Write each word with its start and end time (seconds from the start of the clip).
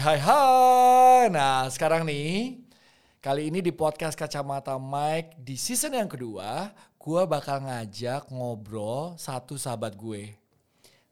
hai 0.00 0.16
hai. 0.16 1.28
Nah 1.28 1.68
sekarang 1.68 2.08
nih, 2.08 2.56
kali 3.20 3.52
ini 3.52 3.60
di 3.60 3.68
podcast 3.68 4.16
Kacamata 4.16 4.80
Mike 4.80 5.36
di 5.36 5.60
season 5.60 5.92
yang 5.92 6.08
kedua, 6.08 6.72
gue 6.96 7.22
bakal 7.28 7.68
ngajak 7.68 8.32
ngobrol 8.32 9.20
satu 9.20 9.60
sahabat 9.60 10.00
gue. 10.00 10.32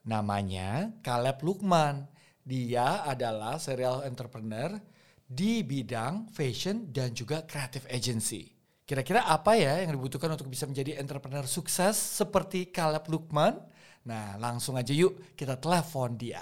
Namanya 0.08 0.88
Caleb 1.04 1.44
Lukman. 1.44 2.08
Dia 2.48 3.04
adalah 3.04 3.60
serial 3.60 4.08
entrepreneur 4.08 4.72
di 5.20 5.60
bidang 5.60 6.32
fashion 6.32 6.88
dan 6.88 7.12
juga 7.12 7.44
creative 7.44 7.84
agency. 7.92 8.56
Kira-kira 8.88 9.28
apa 9.28 9.52
ya 9.52 9.84
yang 9.84 10.00
dibutuhkan 10.00 10.32
untuk 10.32 10.48
bisa 10.48 10.64
menjadi 10.64 10.96
entrepreneur 10.96 11.44
sukses 11.44 11.92
seperti 11.92 12.72
Caleb 12.72 13.04
Lukman? 13.12 13.52
Nah 14.08 14.40
langsung 14.40 14.80
aja 14.80 14.96
yuk 14.96 15.36
kita 15.36 15.60
telepon 15.60 16.16
dia. 16.16 16.40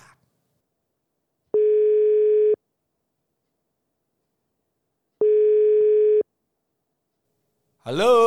Halo. 7.86 8.18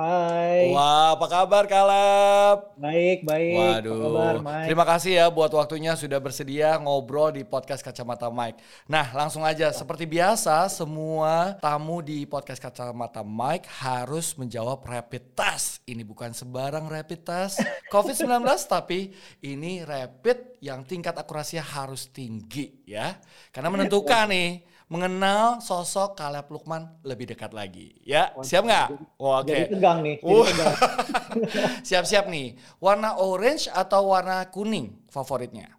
Hai. 0.00 0.72
Wah, 0.72 1.12
apa 1.12 1.28
kabar 1.28 1.68
Kaleb? 1.68 2.72
Baik, 2.80 3.20
baik. 3.20 3.84
Waduh. 3.84 3.92
Apa 3.92 4.00
kabar, 4.00 4.34
Mike? 4.40 4.64
Terima 4.64 4.84
kasih 4.88 5.12
ya 5.20 5.26
buat 5.28 5.52
waktunya 5.52 5.92
sudah 5.92 6.24
bersedia 6.24 6.80
ngobrol 6.80 7.36
di 7.36 7.44
podcast 7.44 7.84
Kacamata 7.84 8.32
Mike. 8.32 8.64
Nah, 8.88 9.12
langsung 9.12 9.44
aja 9.44 9.68
seperti 9.76 10.08
biasa 10.08 10.72
semua 10.72 11.60
tamu 11.60 12.00
di 12.00 12.24
podcast 12.24 12.64
Kacamata 12.64 13.20
Mike 13.20 13.68
harus 13.84 14.32
menjawab 14.40 14.80
rapid 14.88 15.36
test. 15.36 15.84
Ini 15.84 16.00
bukan 16.00 16.32
sembarang 16.32 16.88
rapid 16.88 17.20
test 17.28 17.60
COVID-19 17.92 18.40
tapi 18.72 19.12
ini 19.44 19.84
rapid 19.84 20.64
yang 20.64 20.80
tingkat 20.88 21.12
akurasinya 21.12 21.60
harus 21.60 22.08
tinggi 22.08 22.88
ya. 22.88 23.20
Karena 23.52 23.68
menentukan 23.68 24.24
nih 24.32 24.73
mengenal 24.88 25.64
sosok 25.64 26.16
Kaleb 26.20 26.46
Lukman 26.52 26.86
lebih 27.02 27.32
dekat 27.32 27.56
lagi. 27.56 27.96
Ya, 28.04 28.30
siap 28.44 28.68
nggak? 28.68 28.88
Oh, 29.16 29.40
Oke. 29.40 29.50
Jadi 29.50 29.62
tegang 29.72 29.98
nih. 30.04 30.16
Uh. 30.20 30.44
Siap-siap 31.88 32.28
nih. 32.28 32.58
Warna 32.78 33.16
orange 33.16 33.72
atau 33.72 34.12
warna 34.12 34.44
kuning 34.52 34.92
favoritnya? 35.08 35.72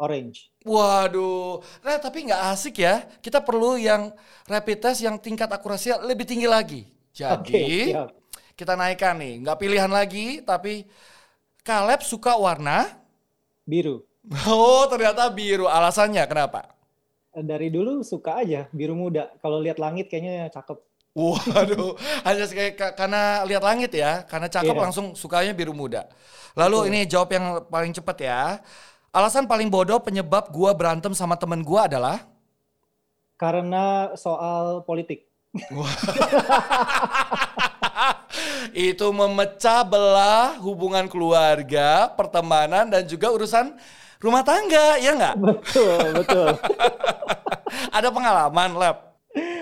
Orange. 0.00 0.48
Waduh, 0.64 1.60
nah 1.80 1.96
tapi 2.00 2.28
nggak 2.28 2.42
asik 2.52 2.84
ya. 2.84 3.04
Kita 3.20 3.40
perlu 3.40 3.80
yang 3.80 4.12
rapid 4.48 4.78
test 4.80 5.04
yang 5.04 5.16
tingkat 5.16 5.48
akurasinya 5.48 6.04
lebih 6.04 6.28
tinggi 6.28 6.48
lagi. 6.48 6.84
Jadi 7.12 7.92
siap. 7.92 8.08
kita 8.56 8.76
naikkan 8.76 9.16
nih, 9.20 9.44
nggak 9.44 9.58
pilihan 9.60 9.92
lagi, 9.92 10.40
tapi 10.44 10.84
Kaleb 11.60 12.00
suka 12.00 12.36
warna. 12.36 12.88
Biru. 13.64 14.04
Oh 14.48 14.84
ternyata 14.88 15.32
biru. 15.32 15.64
Alasannya 15.64 16.24
kenapa? 16.28 16.79
Dari 17.30 17.70
dulu 17.70 18.02
suka 18.02 18.42
aja 18.42 18.66
biru 18.74 18.98
muda. 18.98 19.30
Kalau 19.38 19.62
lihat 19.62 19.78
langit 19.78 20.10
kayaknya 20.10 20.50
cakep. 20.50 20.82
Waduh, 21.10 21.98
hanya 22.22 22.46
kayak 22.46 22.94
karena 22.94 23.42
lihat 23.42 23.66
langit 23.66 23.90
ya, 23.90 24.22
karena 24.30 24.46
cakep 24.46 24.78
Iya. 24.78 24.82
langsung 24.86 25.18
sukanya 25.18 25.50
biru 25.50 25.74
muda. 25.74 26.06
Lalu 26.54 26.86
Betul. 26.86 26.90
ini 26.94 27.00
jawab 27.06 27.28
yang 27.34 27.44
paling 27.66 27.90
cepat 27.90 28.16
ya. 28.22 28.40
Alasan 29.10 29.50
paling 29.50 29.66
bodoh 29.66 29.98
penyebab 29.98 30.54
gua 30.54 30.70
berantem 30.70 31.10
sama 31.18 31.34
temen 31.34 31.66
gua 31.66 31.90
adalah 31.90 32.30
Karena 33.34 34.14
soal 34.14 34.86
politik. 34.86 35.26
itu 38.70 39.06
memecah 39.10 39.82
belah 39.82 40.62
hubungan 40.62 41.10
keluarga, 41.10 42.06
pertemanan 42.14 42.86
dan 42.86 43.02
juga 43.02 43.34
urusan 43.34 43.74
rumah 44.20 44.44
tangga, 44.44 45.00
ya 45.00 45.16
nggak? 45.16 45.34
Betul, 45.40 46.04
betul. 46.14 46.48
Ada 47.96 48.08
pengalaman, 48.12 48.70
Lab. 48.76 48.96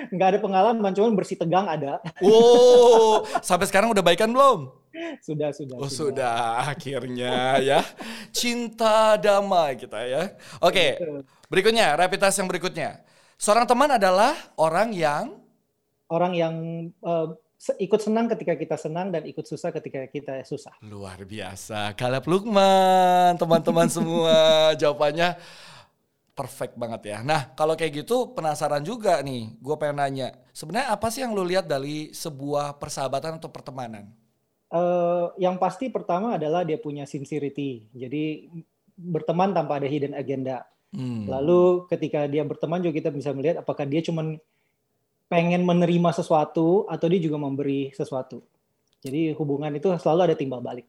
Nggak 0.08 0.28
ada 0.32 0.38
pengalaman, 0.40 0.92
cuman 0.96 1.12
bersih 1.12 1.36
tegang 1.36 1.68
ada. 1.68 2.00
Wow, 2.24 3.20
sampai 3.44 3.68
sekarang 3.68 3.92
udah 3.92 4.00
baikan 4.00 4.32
belum? 4.32 4.72
Sudah, 5.20 5.52
sudah. 5.52 5.76
Oh 5.76 5.92
sudah, 5.92 6.64
akhirnya 6.64 7.60
ya. 7.60 7.84
Cinta 8.32 9.20
damai 9.20 9.76
kita 9.76 10.00
ya. 10.08 10.32
Oke, 10.64 10.96
berikutnya, 11.52 11.92
rapid 12.00 12.16
test 12.16 12.40
yang 12.40 12.48
berikutnya. 12.48 13.04
Seorang 13.36 13.68
teman 13.68 13.92
adalah 13.92 14.32
orang 14.56 14.90
yang 14.96 15.36
Orang 16.08 16.32
yang 16.32 16.56
se- 16.88 17.36
ikut 17.58 18.00
senang 18.00 18.30
ketika 18.30 18.54
kita 18.54 18.76
senang 18.78 19.10
dan 19.10 19.26
ikut 19.26 19.42
susah 19.42 19.74
ketika 19.74 20.06
kita 20.06 20.46
susah. 20.46 20.72
luar 20.86 21.18
biasa. 21.26 21.92
Kaleb 21.98 22.24
Lukman, 22.30 23.34
teman-teman 23.34 23.90
semua. 23.90 24.38
Jawabannya 24.80 25.34
perfect 26.38 26.78
banget 26.78 27.10
ya. 27.10 27.18
Nah, 27.26 27.50
kalau 27.58 27.74
kayak 27.74 28.06
gitu 28.06 28.30
penasaran 28.30 28.86
juga 28.86 29.18
nih. 29.26 29.58
Gue 29.58 29.74
pengen 29.74 29.98
nanya, 29.98 30.38
sebenarnya 30.54 30.94
apa 30.94 31.10
sih 31.10 31.26
yang 31.26 31.34
lu 31.34 31.42
lihat 31.42 31.66
dari 31.66 32.14
sebuah 32.14 32.78
persahabatan 32.78 33.42
atau 33.42 33.50
pertemanan? 33.50 34.06
Eh, 34.68 35.26
yang 35.42 35.58
pasti 35.58 35.90
pertama 35.90 36.38
adalah 36.38 36.62
dia 36.62 36.78
punya 36.78 37.10
sincerity. 37.10 37.90
Jadi 37.90 38.46
berteman 38.94 39.50
tanpa 39.50 39.82
ada 39.82 39.90
hidden 39.90 40.14
agenda. 40.14 40.62
Hmm. 40.94 41.26
Lalu 41.26 41.90
ketika 41.90 42.30
dia 42.30 42.46
berteman 42.46 42.84
juga 42.86 43.02
kita 43.02 43.10
bisa 43.10 43.34
melihat 43.34 43.66
apakah 43.66 43.82
dia 43.82 44.04
cuman 44.04 44.38
pengen 45.28 45.62
menerima 45.62 46.10
sesuatu 46.16 46.88
atau 46.88 47.06
dia 47.06 47.20
juga 47.20 47.36
memberi 47.36 47.92
sesuatu. 47.92 48.40
Jadi 49.04 49.36
hubungan 49.36 49.70
itu 49.76 49.92
selalu 50.00 50.32
ada 50.32 50.36
timbal 50.36 50.64
balik. 50.64 50.88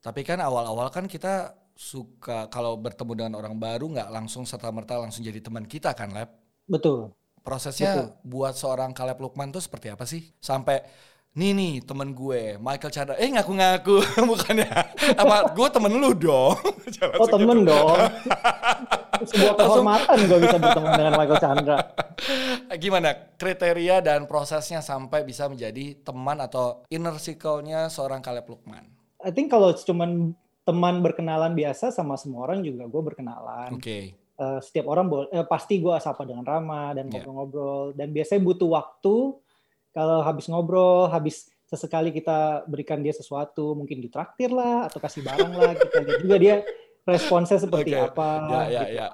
Tapi 0.00 0.24
kan 0.24 0.40
awal-awal 0.40 0.88
kan 0.88 1.04
kita 1.04 1.52
suka 1.76 2.48
kalau 2.48 2.78
bertemu 2.78 3.12
dengan 3.12 3.34
orang 3.36 3.56
baru 3.56 3.88
nggak 3.90 4.08
langsung 4.08 4.48
serta 4.48 4.72
merta 4.72 4.96
langsung 4.96 5.20
jadi 5.20 5.42
teman 5.44 5.68
kita 5.68 5.92
kan, 5.92 6.08
Lab? 6.14 6.32
Betul. 6.64 7.12
Prosesnya 7.40 8.16
buat 8.20 8.52
seorang 8.52 8.92
Kaleb 8.92 9.20
Lukman 9.20 9.48
tuh 9.52 9.64
seperti 9.64 9.88
apa 9.92 10.04
sih? 10.04 10.28
Sampai 10.40 10.84
nih 11.30 11.54
nih 11.54 11.74
temen 11.86 12.10
gue 12.10 12.58
Michael 12.58 12.90
Chandra, 12.90 13.14
eh 13.14 13.30
ngaku-ngaku 13.30 14.02
bukannya 14.30 14.66
apa? 15.14 15.54
Gue 15.54 15.68
temen 15.70 15.92
lu 15.94 16.10
dong. 16.14 16.58
Oh 17.16 17.24
temen 17.24 17.64
dong. 17.64 17.96
Sebuah 19.30 19.54
kehormatan 19.56 20.16
gue 20.26 20.38
bisa 20.42 20.56
berteman 20.58 20.92
dengan 20.98 21.14
Michael 21.16 21.40
Chandra. 21.40 21.78
Gimana 22.76 23.14
kriteria 23.38 24.02
dan 24.02 24.26
prosesnya 24.26 24.82
sampai 24.82 25.22
bisa 25.22 25.46
menjadi 25.46 25.96
teman 26.02 26.40
atau 26.42 26.82
inner 26.90 27.16
circle-nya 27.16 27.86
seorang 27.88 28.20
Kaleb 28.20 28.44
Lukman? 28.44 28.84
I 29.22 29.30
think 29.30 29.48
kalau 29.48 29.70
cuman 29.72 30.34
teman 30.66 31.00
berkenalan 31.00 31.54
biasa 31.54 31.94
sama 31.94 32.18
semua 32.18 32.50
orang 32.50 32.60
juga 32.60 32.84
gue 32.90 33.02
berkenalan. 33.06 33.76
Oke. 33.78 34.18
Eh, 34.18 34.58
setiap 34.64 34.88
orang 34.88 35.06
boleh 35.06 35.28
eh, 35.30 35.44
pasti 35.44 35.78
gue 35.78 35.92
sapa 36.00 36.24
dengan 36.24 36.44
ramah 36.44 36.96
dan 36.96 37.06
Iya. 37.06 37.22
ngobrol-ngobrol 37.22 37.92
dan 37.92 38.08
biasanya 38.10 38.40
butuh 38.40 38.68
waktu 38.72 39.14
kalau 39.90 40.22
habis 40.22 40.46
ngobrol 40.46 41.10
habis 41.10 41.50
sesekali 41.66 42.10
kita 42.10 42.66
berikan 42.66 42.98
dia 42.98 43.14
sesuatu 43.14 43.78
mungkin 43.78 44.02
ditraktir 44.02 44.50
lah 44.50 44.90
atau 44.90 44.98
kasih 44.98 45.22
barang 45.22 45.52
lah 45.54 45.72
kita 45.78 45.98
lihat 46.02 46.18
juga 46.22 46.36
dia 46.42 46.56
responsnya 47.06 47.58
seperti 47.62 47.94
Oke. 47.94 48.10
apa 48.10 48.28
Ya 48.50 48.60
ya 48.66 48.82
gitu. 48.82 48.98
ya. 48.98 49.08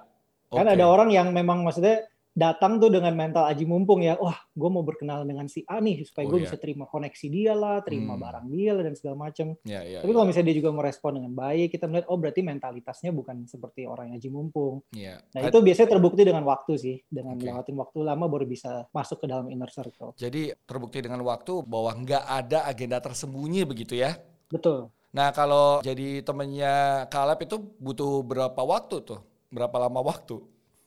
kan 0.52 0.66
Oke. 0.66 0.74
ada 0.78 0.84
orang 0.88 1.08
yang 1.12 1.28
memang 1.36 1.60
maksudnya 1.60 2.08
datang 2.36 2.76
tuh 2.76 2.92
dengan 2.92 3.16
mental 3.16 3.48
aji 3.48 3.64
mumpung 3.64 4.04
ya 4.04 4.12
wah 4.14 4.36
gue 4.52 4.68
mau 4.68 4.84
berkenalan 4.84 5.24
dengan 5.24 5.48
si 5.48 5.64
A 5.64 5.80
nih 5.80 6.04
supaya 6.04 6.28
Oh, 6.28 6.36
gue 6.36 6.38
iya. 6.38 6.46
bisa 6.46 6.56
terima 6.56 6.84
koneksi 6.84 7.26
dia 7.26 7.56
lah 7.56 7.80
terima 7.80 8.12
Hmm. 8.12 8.20
barang 8.20 8.46
dia 8.46 8.70
lah 8.70 8.82
dan 8.84 8.92
segala 8.92 9.16
macam 9.18 9.56
Ya 9.64 9.80
ya. 9.80 10.04
tapi 10.04 10.12
ya. 10.12 10.14
kalau 10.14 10.26
misalnya 10.28 10.46
dia 10.46 10.56
juga 10.58 10.70
merespon 10.70 11.16
dengan 11.16 11.32
baik 11.32 11.72
kita 11.72 11.88
melihat 11.88 12.06
oh 12.06 12.16
berarti 12.16 12.40
mentalitasnya 12.42 13.10
bukan 13.10 13.36
seperti 13.46 13.88
orang 13.88 14.12
yang 14.12 14.20
aji 14.20 14.28
mumpung 14.28 14.84
Ya. 14.92 15.16
Nah 15.32 15.40
itu 15.42 15.56
biasanya 15.58 15.88
terbukti 15.90 16.22
dengan 16.22 16.44
waktu 16.44 16.72
sih, 16.76 16.96
dengan 17.06 17.34
Oke. 17.34 17.48
lewatin 17.48 17.74
waktu 17.74 17.98
lama 18.02 18.24
baru 18.26 18.44
bisa 18.44 18.84
masuk 18.90 19.24
ke 19.24 19.26
dalam 19.26 19.48
inner 19.48 19.68
circle. 19.68 20.12
Jadi 20.14 20.52
terbukti 20.62 21.00
dengan 21.00 21.22
waktu 21.22 21.64
bahwa 21.64 21.96
nggak 21.96 22.20
ada 22.22 22.58
agenda 22.64 23.00
tersembunyi 23.00 23.64
begitu 23.64 23.96
ya. 23.96 24.12
Betul. 24.46 24.92
Nah 25.10 25.32
kalau 25.32 25.80
jadi 25.80 26.20
temennya 26.20 26.74
Kaleb 27.06 27.40
itu 27.40 27.56
butuh 27.78 28.20
berapa 28.20 28.60
waktu 28.60 29.00
tuh? 29.00 29.24
Berapa 29.48 29.80
lama 29.80 30.04
waktu? 30.04 30.36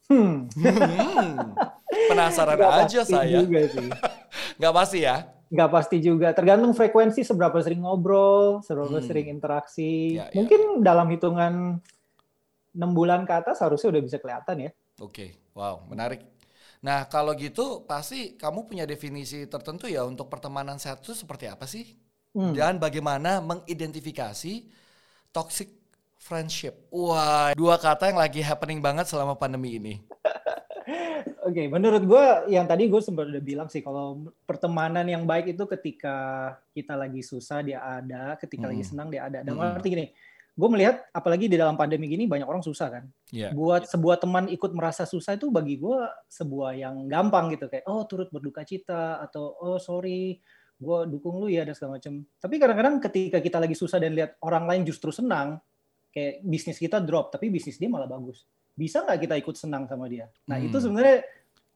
Hmm. 0.10 0.50
Hmm, 0.58 1.54
penasaran 2.10 2.58
Nggak 2.58 2.74
aja 2.82 3.00
pasti 3.06 3.14
saya. 3.14 3.40
Juga 3.46 3.62
sih. 3.70 3.90
Nggak 4.60 4.74
pasti 4.74 5.00
ya? 5.06 5.16
Nggak 5.50 5.70
pasti 5.70 5.98
juga. 6.02 6.28
Tergantung 6.34 6.74
frekuensi 6.74 7.22
seberapa 7.22 7.58
sering 7.62 7.86
ngobrol, 7.86 8.66
seberapa 8.66 8.98
Hmm. 8.98 9.06
sering 9.06 9.30
interaksi. 9.30 10.18
Ya, 10.18 10.30
ya. 10.34 10.42
Mungkin 10.42 10.82
dalam 10.82 11.08
hitungan 11.14 11.78
enam 12.74 12.92
bulan 12.94 13.26
ke 13.26 13.34
atas 13.34 13.62
harusnya 13.62 13.94
udah 13.94 14.02
bisa 14.02 14.18
kelihatan 14.22 14.70
ya. 14.70 14.72
Oke, 15.02 15.38
wow 15.54 15.86
menarik. 15.90 16.26
Nah 16.86 17.06
kalau 17.06 17.34
gitu 17.38 17.86
pasti 17.86 18.34
kamu 18.38 18.66
punya 18.66 18.86
definisi 18.90 19.46
tertentu 19.46 19.86
ya 19.90 20.06
untuk 20.06 20.30
pertemanan 20.30 20.78
sehat 20.82 21.02
itu 21.06 21.14
seperti 21.14 21.50
apa 21.50 21.66
sih? 21.70 21.98
Hmm. 22.34 22.54
Dan 22.54 22.78
bagaimana 22.78 23.42
mengidentifikasi 23.42 24.70
toxic 25.34 25.79
friendship? 26.20 26.76
Wah, 26.92 27.56
dua 27.56 27.80
kata 27.80 28.12
yang 28.12 28.20
lagi 28.20 28.44
happening 28.44 28.84
banget 28.84 29.08
selama 29.08 29.34
pandemi 29.40 29.80
ini. 29.80 29.94
Oke, 31.50 31.66
menurut 31.66 32.04
gue 32.06 32.26
yang 32.54 32.70
tadi 32.70 32.86
gue 32.86 33.02
sempat 33.02 33.26
udah 33.26 33.42
bilang 33.42 33.66
sih 33.72 33.82
kalau 33.82 34.30
pertemanan 34.46 35.08
yang 35.08 35.26
baik 35.26 35.58
itu 35.58 35.66
ketika 35.66 36.16
kita 36.76 36.94
lagi 36.94 37.26
susah 37.26 37.66
dia 37.66 37.82
ada, 37.82 38.38
ketika 38.38 38.70
lagi 38.70 38.86
Hmm. 38.86 38.92
senang 38.94 39.08
dia 39.10 39.26
ada. 39.26 39.42
Dan 39.42 39.58
Hmm. 39.58 39.74
arti 39.74 39.90
gini, 39.90 40.06
gue 40.54 40.70
melihat 40.70 41.08
apalagi 41.10 41.50
di 41.50 41.58
dalam 41.58 41.74
pandemi 41.80 42.06
gini 42.12 42.30
banyak 42.30 42.46
orang 42.46 42.62
susah 42.62 42.92
kan. 42.92 43.04
Yeah. 43.34 43.56
Buat 43.56 43.90
sebuah 43.90 44.22
teman 44.22 44.52
ikut 44.52 44.76
merasa 44.76 45.08
susah 45.10 45.40
itu 45.40 45.50
bagi 45.50 45.80
gue 45.82 46.00
sebuah 46.30 46.76
yang 46.78 47.08
gampang 47.10 47.50
gitu 47.56 47.66
kayak 47.72 47.88
oh 47.88 48.04
turut 48.06 48.28
berduka 48.30 48.62
cita 48.68 49.24
atau 49.24 49.56
oh 49.58 49.80
sorry 49.82 50.38
gue 50.80 51.00
dukung 51.12 51.44
lu 51.44 51.48
ya 51.52 51.64
dan 51.68 51.76
segala 51.76 52.00
macam. 52.00 52.24
Tapi 52.40 52.56
kadang-kadang 52.56 52.96
ketika 53.04 53.38
kita 53.44 53.58
lagi 53.60 53.76
susah 53.76 54.00
dan 54.00 54.16
lihat 54.16 54.40
orang 54.40 54.64
lain 54.64 54.82
justru 54.88 55.12
senang, 55.12 55.60
kayak 56.10 56.42
bisnis 56.42 56.78
kita 56.78 56.98
drop 57.00 57.30
tapi 57.30 57.50
bisnis 57.50 57.78
dia 57.78 57.88
malah 57.90 58.10
bagus. 58.10 58.46
Bisa 58.74 59.04
nggak 59.04 59.20
kita 59.28 59.36
ikut 59.38 59.56
senang 59.56 59.86
sama 59.86 60.08
dia? 60.08 60.28
Nah 60.48 60.58
Hmm. 60.58 60.68
itu 60.72 60.78
sebenarnya 60.80 61.20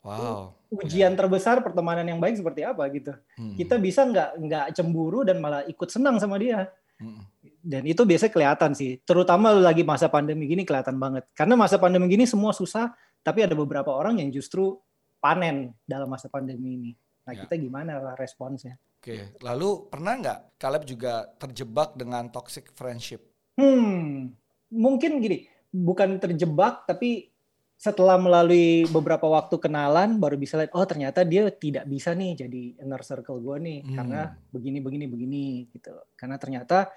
Wow. 0.03 0.51
ujian 0.83 1.15
terbesar 1.15 1.63
pertemanan 1.63 2.03
yang 2.03 2.19
baik 2.19 2.35
seperti 2.35 2.67
apa 2.67 2.83
gitu. 2.91 3.15
Hmm. 3.39 3.55
Kita 3.55 3.79
bisa 3.79 4.03
nggak 4.03 4.29
nggak 4.35 4.65
cemburu 4.75 5.23
dan 5.23 5.39
malah 5.39 5.63
ikut 5.63 5.87
senang 5.87 6.19
sama 6.19 6.35
dia. 6.35 6.67
Hmm. 6.99 7.23
Dan 7.63 7.87
itu 7.87 8.03
biasanya 8.03 8.31
kelihatan 8.35 8.71
sih, 8.75 8.99
terutama 9.07 9.55
lagi 9.55 9.87
masa 9.87 10.11
pandemi 10.11 10.43
gini 10.51 10.67
kelihatan 10.67 10.99
banget. 10.99 11.23
Karena 11.31 11.55
masa 11.55 11.79
pandemi 11.79 12.11
gini 12.11 12.27
semua 12.27 12.51
susah, 12.51 12.91
tapi 13.23 13.47
ada 13.47 13.55
beberapa 13.55 13.95
orang 13.95 14.19
yang 14.19 14.27
justru 14.35 14.75
panen 15.23 15.71
dalam 15.87 16.11
masa 16.11 16.27
pandemi 16.27 16.75
ini. 16.75 16.91
Nah 17.23 17.31
Ya. 17.31 17.47
kita 17.47 17.55
gimana 17.55 18.03
lah 18.03 18.15
responsnya? 18.19 18.75
Oke, 18.99 19.35
lalu 19.39 19.87
pernah 19.87 20.19
nggak 20.19 20.39
Caleb 20.59 20.83
juga 20.83 21.27
terjebak 21.39 21.95
dengan 21.95 22.27
toxic 22.27 22.71
friendship? 22.75 23.23
Hmm, 23.53 24.33
mungkin 24.73 25.21
gini, 25.21 25.45
bukan 25.69 26.17
terjebak, 26.17 26.89
tapi 26.89 27.29
setelah 27.77 28.15
melalui 28.15 28.87
beberapa 28.87 29.27
waktu 29.27 29.59
kenalan, 29.59 30.17
baru 30.17 30.39
bisa 30.39 30.55
lihat, 30.55 30.71
oh 30.71 30.87
ternyata 30.87 31.27
dia 31.27 31.51
tidak 31.51 31.83
bisa 31.83 32.15
nih 32.15 32.47
jadi 32.47 32.61
inner 32.79 33.03
circle 33.03 33.43
gue 33.43 33.57
nih, 33.59 33.79
Hmm. 33.83 33.95
karena 33.99 34.21
begini, 34.55 34.79
begini, 34.79 35.05
begini, 35.05 35.45
gitu. 35.69 35.91
Karena 36.15 36.39
ternyata 36.39 36.87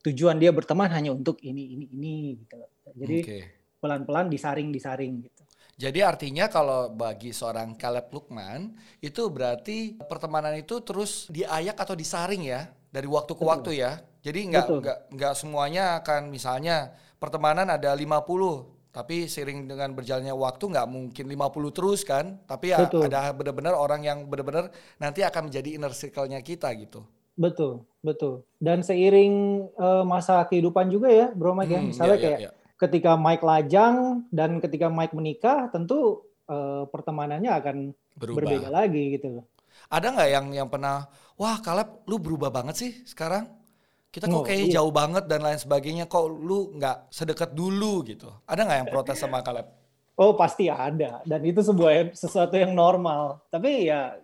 tujuan 0.00 0.40
dia 0.40 0.48
berteman 0.50 0.88
hanya 0.90 1.12
untuk 1.12 1.36
ini, 1.44 1.76
ini, 1.76 1.86
ini, 1.92 2.16
gitu. 2.40 2.56
Jadi 2.96 3.16
Oke. 3.20 3.38
pelan-pelan 3.84 4.32
disaring, 4.32 4.72
disaring, 4.72 5.28
gitu. 5.28 5.42
Jadi 5.80 6.04
artinya 6.04 6.44
kalau 6.52 6.92
bagi 6.92 7.32
seorang 7.32 7.72
Caleb 7.76 8.12
Lukman 8.12 8.76
itu 9.00 9.32
berarti 9.32 9.96
pertemanan 9.96 10.52
itu 10.56 10.76
terus 10.84 11.24
diayak 11.32 11.72
atau 11.72 11.96
disaring 11.96 12.44
ya 12.44 12.68
dari 12.92 13.08
waktu 13.08 13.32
ke 13.32 13.40
Betul. 13.40 13.48
waktu 13.48 13.70
ya. 13.80 13.92
Jadi 14.20 14.52
nggak 14.52 14.66
nggak 14.68 14.98
nggak 15.16 15.34
semuanya 15.36 16.04
akan 16.04 16.28
misalnya 16.28 16.92
pertemanan 17.16 17.68
ada 17.72 17.96
50 17.96 18.80
tapi 18.90 19.30
sering 19.30 19.70
dengan 19.70 19.94
berjalannya 19.94 20.34
waktu 20.34 20.64
nggak 20.66 20.88
mungkin 20.90 21.24
50 21.30 21.76
terus 21.76 22.02
kan. 22.02 22.42
Tapi 22.44 22.74
ya 22.74 22.84
Betul. 22.84 23.06
ada 23.06 23.30
benar-benar 23.30 23.74
orang 23.78 24.02
yang 24.02 24.26
benar-benar 24.26 24.74
nanti 24.98 25.22
akan 25.22 25.46
menjadi 25.46 25.78
inner 25.78 25.94
circle-nya 25.94 26.42
kita 26.42 26.74
gitu. 26.74 27.06
Betul, 27.38 27.86
betul. 28.02 28.42
Dan 28.58 28.82
seiring 28.82 29.64
eh, 29.72 30.04
masa 30.04 30.42
kehidupan 30.50 30.90
juga 30.90 31.08
ya, 31.08 31.30
Bro 31.30 31.54
Mike 31.54 31.70
ya. 31.70 31.80
Hmm, 31.80 31.88
Misalnya 31.94 32.10
iya, 32.10 32.20
iya, 32.20 32.26
kayak 32.26 32.40
iya. 32.42 32.50
ketika 32.76 33.10
Mike 33.14 33.44
lajang 33.46 33.94
dan 34.34 34.58
ketika 34.58 34.90
Mike 34.90 35.14
menikah, 35.14 35.70
tentu 35.70 36.26
eh, 36.50 36.82
pertemanannya 36.90 37.50
akan 37.54 37.76
berubah. 38.18 38.36
berbeda 38.42 38.68
lagi 38.74 39.16
gitu 39.16 39.40
loh. 39.40 39.44
Ada 39.86 40.12
nggak 40.12 40.30
yang 40.34 40.46
yang 40.50 40.68
pernah 40.68 41.06
wah 41.38 41.62
Caleb 41.62 42.02
lu 42.10 42.18
berubah 42.18 42.50
banget 42.50 42.74
sih 42.74 42.92
sekarang? 43.06 43.59
Kita 44.10 44.26
kok 44.26 44.34
Oh, 44.34 44.42
kayaknya 44.42 44.66
iya. 44.66 44.76
jauh 44.76 44.90
banget 44.90 45.24
dan 45.24 45.40
lain 45.40 45.54
sebagainya. 45.56 46.04
Kok 46.04 46.24
lu 46.28 46.74
nggak 46.74 47.08
sedekat 47.08 47.54
dulu 47.54 48.02
gitu? 48.02 48.26
Ada 48.44 48.66
nggak 48.66 48.78
yang 48.80 48.90
protes 48.90 49.16
sama 49.16 49.38
Caleb? 49.40 49.70
Oh 50.14 50.36
pasti 50.36 50.68
ada 50.68 51.24
dan 51.24 51.40
itu 51.40 51.62
sebuah 51.62 52.12
sesuatu 52.12 52.52
yang 52.52 52.74
normal. 52.74 53.40
Tapi 53.48 53.86
ya 53.86 54.18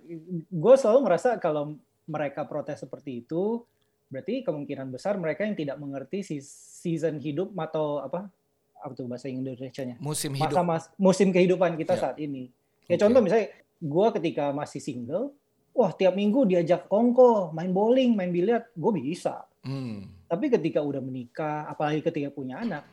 gue 0.50 0.74
selalu 0.76 1.00
merasa 1.02 1.38
kalau 1.38 1.78
mereka 2.04 2.44
protes 2.44 2.82
seperti 2.82 3.22
itu 3.22 3.64
berarti 4.06 4.42
kemungkinan 4.42 4.86
besar 4.88 5.16
mereka 5.16 5.42
yang 5.42 5.56
tidak 5.56 5.80
mengerti 5.80 6.20
si 6.20 6.36
season 6.38 7.16
hidup 7.16 7.50
atau 7.56 7.98
apa 7.98 8.28
apa 8.76 8.92
tuh 8.92 9.08
bahasa 9.08 9.26
Indonesia-nya 9.26 9.98
Musim 9.98 10.36
masa 10.36 10.52
hidup. 10.52 10.62
mas, 10.62 10.84
musim 10.96 11.32
kehidupan 11.32 11.74
kita 11.74 11.94
Ya. 11.94 12.00
saat 12.02 12.16
ini. 12.20 12.52
Ya 12.86 12.94
Oke. 12.94 13.02
contoh 13.02 13.18
misalnya 13.18 13.48
gue 13.76 14.06
ketika 14.14 14.52
masih 14.52 14.78
single, 14.78 15.32
wah 15.72 15.90
tiap 15.90 16.12
minggu 16.12 16.44
diajak 16.44 16.86
kongko, 16.86 17.50
main 17.50 17.72
bowling, 17.72 18.12
main 18.12 18.28
biliar, 18.28 18.68
gue 18.68 18.92
bisa. 18.94 19.42
Hmm. 19.66 20.06
Tapi 20.30 20.46
ketika 20.48 20.78
udah 20.78 21.02
menikah, 21.02 21.66
apalagi 21.66 22.00
ketika 22.00 22.30
punya 22.30 22.62
anak, 22.62 22.86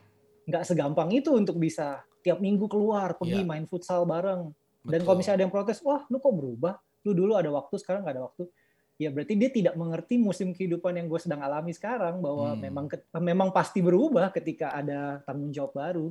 nggak 0.50 0.66
segampang 0.66 1.14
itu 1.14 1.30
untuk 1.32 1.56
bisa 1.56 2.02
tiap 2.20 2.42
minggu 2.42 2.66
keluar, 2.66 3.14
pergi 3.14 3.42
Iya. 3.42 3.48
main 3.48 3.66
futsal 3.70 4.04
bareng. 4.04 4.50
Dan 4.84 5.00
kalau 5.06 5.16
misalnya 5.16 5.38
ada 5.40 5.44
yang 5.48 5.54
protes, 5.54 5.80
wah 5.86 6.04
lu 6.10 6.20
kok 6.20 6.34
berubah? 6.34 6.76
Lu 7.08 7.16
dulu 7.16 7.38
ada 7.38 7.48
waktu, 7.54 7.78
sekarang 7.80 8.04
nggak 8.04 8.16
ada 8.20 8.26
waktu. 8.28 8.44
Ya 8.98 9.10
berarti 9.10 9.34
dia 9.34 9.50
tidak 9.50 9.74
mengerti 9.74 10.22
musim 10.22 10.54
kehidupan 10.54 10.94
yang 10.94 11.10
gue 11.10 11.18
sedang 11.18 11.42
alami 11.42 11.74
sekarang 11.74 12.22
bahwa 12.22 12.54
Hmm. 12.54 12.62
memang 12.62 12.86
memang 13.18 13.50
pasti 13.50 13.82
berubah 13.82 14.30
ketika 14.30 14.74
ada 14.74 15.22
tanggung 15.24 15.50
jawab 15.50 15.74
baru. 15.74 16.08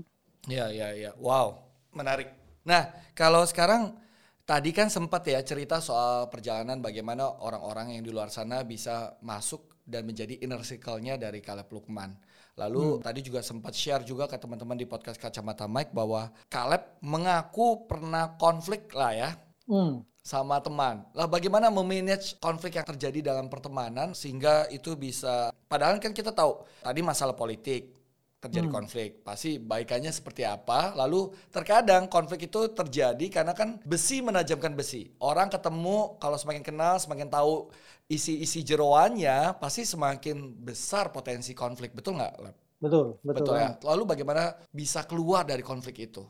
Ya, 0.50 0.66
ya, 0.70 0.90
ya. 0.90 1.10
Wow, 1.18 1.62
menarik. 1.94 2.30
Nah, 2.66 2.90
kalau 3.14 3.46
sekarang 3.46 3.94
tadi 4.42 4.74
kan 4.74 4.90
sempat 4.90 5.22
ya 5.24 5.38
cerita 5.40 5.78
soal 5.78 6.26
perjalanan 6.26 6.82
bagaimana 6.82 7.30
orang-orang 7.38 7.94
yang 7.98 8.02
di 8.02 8.10
luar 8.10 8.28
sana 8.28 8.66
bisa 8.66 9.14
masuk 9.22 9.71
dan 9.82 10.06
menjadi 10.06 10.38
inner 10.38 10.62
circle-nya 10.62 11.18
dari 11.18 11.42
Caleb 11.42 11.68
Lukman. 11.68 12.14
Lalu 12.54 13.00
tadi 13.00 13.24
juga 13.24 13.40
sempat 13.40 13.72
share 13.72 14.04
juga 14.04 14.28
ke 14.28 14.36
teman-teman 14.36 14.76
di 14.76 14.84
podcast 14.84 15.16
Kacamata 15.16 15.64
Mike 15.64 15.96
bahwa 15.96 16.28
Caleb 16.46 17.00
mengaku 17.00 17.88
pernah 17.88 18.36
konflik 18.36 18.92
lah 18.92 19.12
ya 19.12 19.30
Hmm. 19.64 20.02
sama 20.20 20.58
teman. 20.58 21.06
Lah 21.14 21.26
bagaimana 21.26 21.70
memanage 21.70 22.36
konflik 22.38 22.76
yang 22.76 22.84
terjadi 22.84 23.32
dalam 23.32 23.46
pertemanan 23.48 24.12
sehingga 24.12 24.68
itu 24.68 24.92
bisa 24.94 25.48
padahal 25.66 25.96
kan 25.98 26.12
kita 26.12 26.30
tahu 26.30 26.62
tadi 26.82 27.00
masalah 27.00 27.32
politik 27.32 27.94
terjadi 28.42 28.66
Hmm. 28.66 28.74
konflik 28.74 29.22
pasti 29.22 29.54
baikannya 29.62 30.10
seperti 30.10 30.42
apa 30.42 30.98
lalu 30.98 31.30
terkadang 31.54 32.10
konflik 32.10 32.50
itu 32.50 32.74
terjadi 32.74 33.22
karena 33.30 33.54
kan 33.54 33.78
besi 33.86 34.18
menajamkan 34.18 34.74
besi 34.74 35.14
orang 35.22 35.46
ketemu 35.46 36.18
kalau 36.18 36.34
semakin 36.34 36.66
kenal 36.66 36.98
semakin 36.98 37.30
tahu 37.30 37.70
isi-isi 38.10 38.60
jeroannya 38.66 39.56
pasti 39.56 39.86
semakin 39.86 40.62
besar 40.62 41.10
potensi 41.14 41.52
konflik 41.52 41.94
betul 41.94 42.18
nggak? 42.18 42.34
Betul, 42.82 43.22
betul. 43.22 43.46
betul 43.46 43.54
ya 43.56 43.70
lalu 43.86 44.02
bagaimana 44.10 44.58
bisa 44.74 45.06
keluar 45.06 45.46
dari 45.46 45.62
konflik 45.62 46.02
itu 46.02 46.26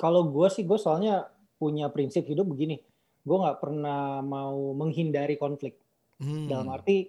Kalau 0.00 0.32
gue 0.32 0.48
sih, 0.48 0.64
gue 0.64 0.80
soalnya 0.80 1.28
punya 1.60 1.92
prinsip 1.92 2.24
hidup 2.24 2.48
begini. 2.48 2.80
Gue 3.24 3.36
nggak 3.40 3.60
pernah 3.60 4.24
mau 4.24 4.72
menghindari 4.72 5.36
konflik. 5.36 5.76
Hmm. 6.20 6.48
Dalam 6.48 6.72
arti, 6.72 7.08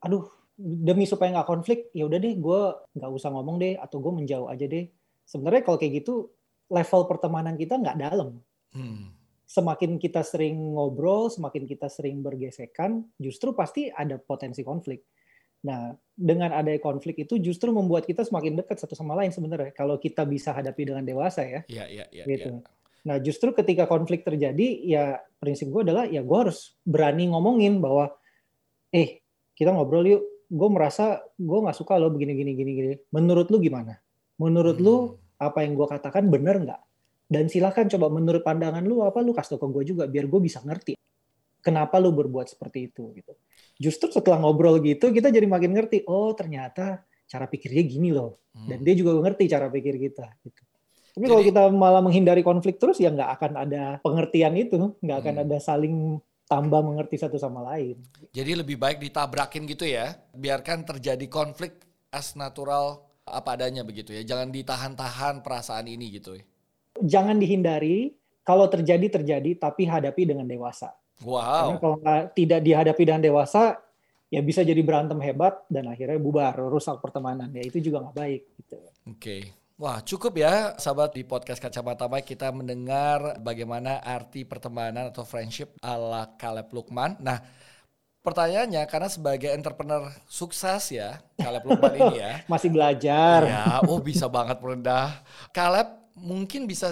aduh, 0.00 0.24
demi 0.56 1.04
supaya 1.04 1.32
nggak 1.36 1.48
konflik, 1.48 1.92
ya 1.92 2.08
udah 2.08 2.18
deh, 2.20 2.34
gue 2.36 2.60
nggak 2.96 3.10
usah 3.12 3.30
ngomong 3.32 3.56
deh, 3.60 3.76
atau 3.76 4.00
gue 4.00 4.12
menjauh 4.12 4.48
aja 4.48 4.64
deh. 4.64 4.88
Sebenarnya 5.28 5.62
kalau 5.66 5.76
kayak 5.76 6.04
gitu, 6.04 6.32
level 6.72 7.02
pertemanan 7.04 7.54
kita 7.60 7.76
nggak 7.76 7.98
dalam. 8.00 8.40
Hmm. 8.72 9.15
Semakin 9.46 10.02
kita 10.02 10.26
sering 10.26 10.58
ngobrol, 10.74 11.30
semakin 11.30 11.70
kita 11.70 11.86
sering 11.86 12.18
bergesekan, 12.18 13.06
justru 13.14 13.54
pasti 13.54 13.86
ada 13.94 14.18
potensi 14.18 14.66
konflik. 14.66 15.06
Nah, 15.66 15.94
dengan 16.14 16.50
adanya 16.54 16.82
konflik 16.82 17.26
itu 17.26 17.38
justru 17.38 17.70
membuat 17.70 18.06
kita 18.06 18.26
semakin 18.26 18.58
dekat 18.58 18.78
satu 18.78 18.98
sama 18.98 19.14
lain 19.18 19.30
sebenarnya. 19.30 19.70
Kalau 19.70 19.98
kita 20.02 20.26
bisa 20.26 20.50
hadapi 20.50 20.82
dengan 20.90 21.06
dewasa 21.06 21.46
ya. 21.46 21.60
Iya, 21.66 21.84
iya, 21.86 22.04
iya. 22.10 22.24
Gitu. 22.26 22.50
iya. 22.58 22.62
Nah, 23.06 23.16
justru 23.22 23.54
ketika 23.54 23.86
konflik 23.86 24.26
terjadi, 24.26 24.66
ya 24.82 25.22
prinsip 25.38 25.70
gue 25.70 25.86
adalah 25.86 26.10
ya 26.10 26.26
gue 26.26 26.38
harus 26.38 26.74
berani 26.82 27.30
ngomongin 27.30 27.78
bahwa, 27.78 28.10
eh 28.90 29.22
kita 29.54 29.70
ngobrol 29.70 30.06
yuk. 30.06 30.22
Gue 30.46 30.68
merasa 30.70 31.22
gue 31.38 31.58
nggak 31.58 31.74
suka 31.74 31.98
lo 31.98 32.10
begini 32.10 32.34
gini 32.34 32.52
gini 32.54 32.70
gini. 32.74 32.86
Menurut 33.14 33.50
lu 33.50 33.58
gimana? 33.62 33.98
Menurut 34.38 34.78
lu 34.78 34.94
Hmm. 34.94 35.18
apa 35.42 35.66
yang 35.66 35.74
gue 35.74 35.86
katakan 35.86 36.30
bener 36.30 36.62
nggak? 36.62 36.82
Dan 37.26 37.50
silahkan 37.50 37.90
coba 37.90 38.06
menurut 38.06 38.46
pandangan 38.46 38.86
lu 38.86 39.02
apa 39.02 39.18
lu 39.18 39.34
kasih 39.34 39.58
tau 39.58 39.66
ke 39.66 39.66
gue 39.74 39.84
juga 39.94 40.04
biar 40.06 40.30
gue 40.30 40.40
bisa 40.40 40.62
ngerti 40.62 40.94
kenapa 41.58 41.98
lu 41.98 42.14
berbuat 42.14 42.46
seperti 42.46 42.94
itu 42.94 43.10
gitu. 43.18 43.34
Justru 43.82 44.14
setelah 44.14 44.38
ngobrol 44.38 44.78
gitu 44.78 45.10
kita 45.10 45.34
jadi 45.34 45.44
makin 45.50 45.74
ngerti. 45.74 46.06
Oh 46.06 46.30
ternyata 46.38 47.02
cara 47.26 47.50
pikirnya 47.50 47.82
gini 47.82 48.14
loh. 48.14 48.38
Hmm. 48.54 48.70
Dan 48.70 48.78
dia 48.86 48.94
juga 48.94 49.18
ngerti 49.18 49.50
cara 49.50 49.66
pikir 49.66 49.98
kita. 49.98 50.26
Gitu. 50.46 50.62
Tapi 51.16 51.24
kalau 51.26 51.42
kita 51.42 51.62
malah 51.72 52.04
menghindari 52.04 52.46
konflik 52.46 52.78
terus 52.78 53.02
ya 53.02 53.10
nggak 53.10 53.30
akan 53.40 53.52
ada 53.56 53.82
pengertian 54.04 54.52
itu, 54.54 54.94
nggak 55.00 55.18
akan 55.24 55.34
Hmm. 55.34 55.44
ada 55.48 55.56
saling 55.58 55.96
tambah 56.46 56.80
mengerti 56.84 57.18
satu 57.18 57.40
sama 57.42 57.64
lain. 57.74 57.98
Jadi 58.30 58.52
lebih 58.54 58.78
baik 58.78 59.02
ditabrakin 59.02 59.66
gitu 59.66 59.82
ya. 59.82 60.14
Biarkan 60.30 60.86
terjadi 60.86 61.26
konflik 61.26 61.82
as 62.14 62.38
natural 62.38 63.02
apa 63.26 63.58
adanya 63.58 63.82
begitu 63.82 64.14
ya. 64.14 64.22
Jangan 64.22 64.54
ditahan-tahan 64.54 65.42
perasaan 65.42 65.90
ini 65.90 66.14
gitu 66.14 66.38
ya. 66.38 66.44
Jangan 67.02 67.36
dihindari. 67.36 68.14
Kalau 68.46 68.70
terjadi 68.70 69.20
terjadi, 69.20 69.58
tapi 69.58 69.90
hadapi 69.90 70.22
dengan 70.22 70.46
dewasa. 70.46 70.94
Karena 71.18 71.26
Wow. 71.26 71.80
kalau 71.82 71.96
nggak- 71.98 72.26
tidak 72.36 72.60
dihadapi 72.62 73.02
dengan 73.02 73.22
dewasa, 73.24 73.80
ya 74.30 74.40
bisa 74.44 74.62
jadi 74.62 74.78
berantem 74.84 75.18
hebat 75.18 75.66
dan 75.66 75.90
akhirnya 75.90 76.20
bubar, 76.20 76.54
rusak 76.54 77.00
pertemanan. 77.02 77.50
Ya 77.50 77.66
itu 77.66 77.82
juga 77.82 78.06
nggak 78.06 78.16
baik. 78.16 78.42
Gitu. 78.62 78.76
Oke. 79.10 79.36
Wah 79.76 80.00
cukup 80.00 80.40
ya 80.40 80.72
sahabat 80.80 81.12
di 81.12 81.20
podcast 81.20 81.60
Kacamata 81.60 82.08
Mike 82.08 82.32
kita 82.32 82.48
mendengar 82.48 83.36
bagaimana 83.44 84.00
arti 84.00 84.40
pertemanan 84.48 85.12
atau 85.12 85.20
friendship 85.20 85.76
ala 85.84 86.32
Caleb 86.40 86.72
Lukman. 86.72 87.20
Nah 87.20 87.44
pertanyaannya 88.24 88.88
karena 88.88 89.08
sebagai 89.12 89.52
entrepreneur 89.52 90.08
sukses 90.24 90.90
ya, 90.90 91.20
Caleb 91.36 91.68
Lukman 91.68 91.92
ini 91.92 92.16
ya. 92.24 92.32
Masih 92.52 92.72
belajar. 92.72 93.44
Ya, 93.44 93.84
oh 93.84 94.00
bisa 94.00 94.26
banget 94.32 94.56
merendah. 94.64 95.20
Caleb 95.52 96.05
mungkin 96.16 96.64
bisa 96.64 96.90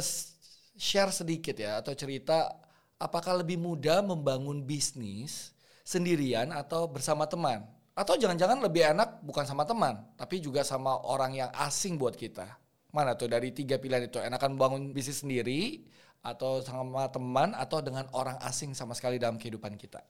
share 0.76 1.10
sedikit 1.10 1.56
ya 1.56 1.80
atau 1.80 1.96
cerita 1.96 2.52
apakah 3.00 3.40
lebih 3.40 3.56
mudah 3.58 4.04
membangun 4.04 4.62
bisnis 4.62 5.56
sendirian 5.82 6.52
atau 6.52 6.86
bersama 6.86 7.24
teman? 7.26 7.64
Atau 7.94 8.18
jangan-jangan 8.18 8.58
lebih 8.58 8.90
enak 8.90 9.22
bukan 9.22 9.46
sama 9.46 9.62
teman, 9.62 10.02
tapi 10.18 10.42
juga 10.42 10.66
sama 10.66 10.98
orang 11.06 11.38
yang 11.38 11.50
asing 11.62 11.94
buat 11.94 12.18
kita. 12.18 12.58
Mana 12.90 13.14
tuh 13.14 13.30
dari 13.30 13.54
tiga 13.54 13.78
pilihan 13.78 14.10
itu? 14.10 14.18
Enakan 14.18 14.58
bangun 14.58 14.90
bisnis 14.90 15.22
sendiri, 15.22 15.86
atau 16.24 16.58
sama 16.64 17.06
teman, 17.12 17.54
atau 17.54 17.78
dengan 17.84 18.08
orang 18.16 18.34
asing 18.42 18.74
sama 18.74 18.98
sekali 18.98 19.22
dalam 19.22 19.38
kehidupan 19.38 19.78
kita? 19.78 20.02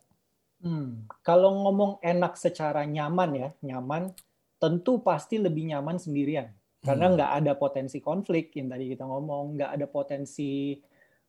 Hmm, 0.64 1.04
kalau 1.21 1.52
ngomong 1.66 2.00
enak 2.00 2.40
secara 2.40 2.88
nyaman 2.88 3.30
ya, 3.37 3.49
nyaman, 3.61 4.16
tentu 4.56 5.02
pasti 5.04 5.37
lebih 5.37 5.68
nyaman 5.68 6.00
sendirian. 6.00 6.49
Karena 6.85 7.09
hmm. 7.09 7.14
nggak 7.17 7.31
ada 7.41 7.53
potensi 7.57 7.99
konflik 8.05 8.53
yang 8.61 8.69
tadi 8.69 8.93
kita 8.93 9.09
ngomong, 9.09 9.57
nggak 9.57 9.71
ada 9.73 9.87
potensi 9.88 10.76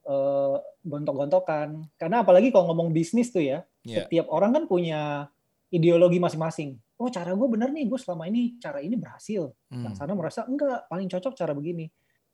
uh, 0.03 0.59
gontok-gontokan. 0.83 1.95
Karena 1.95 2.27
apalagi 2.27 2.51
kalau 2.51 2.75
ngomong 2.75 2.91
bisnis 2.91 3.31
tuh 3.31 3.39
ya, 3.39 3.63
yeah. 3.88 4.03
setiap 4.03 4.27
orang 4.27 4.51
kan 4.51 4.63
punya 4.67 5.31
ideologi 5.71 6.19
masing-masing. 6.19 6.75
Oh 7.00 7.07
cara 7.07 7.31
gue 7.31 7.47
bener 7.47 7.71
nih, 7.71 7.88
gue 7.88 8.00
selama 8.00 8.27
ini 8.27 8.59
cara 8.59 8.83
ini 8.83 9.00
berhasil. 9.00 9.47
Hmm. 9.71 9.88
Yang 9.88 9.95
sana 9.95 10.12
merasa 10.12 10.43
enggak, 10.43 10.91
paling 10.91 11.07
cocok 11.07 11.33
cara 11.39 11.55
begini. 11.55 11.88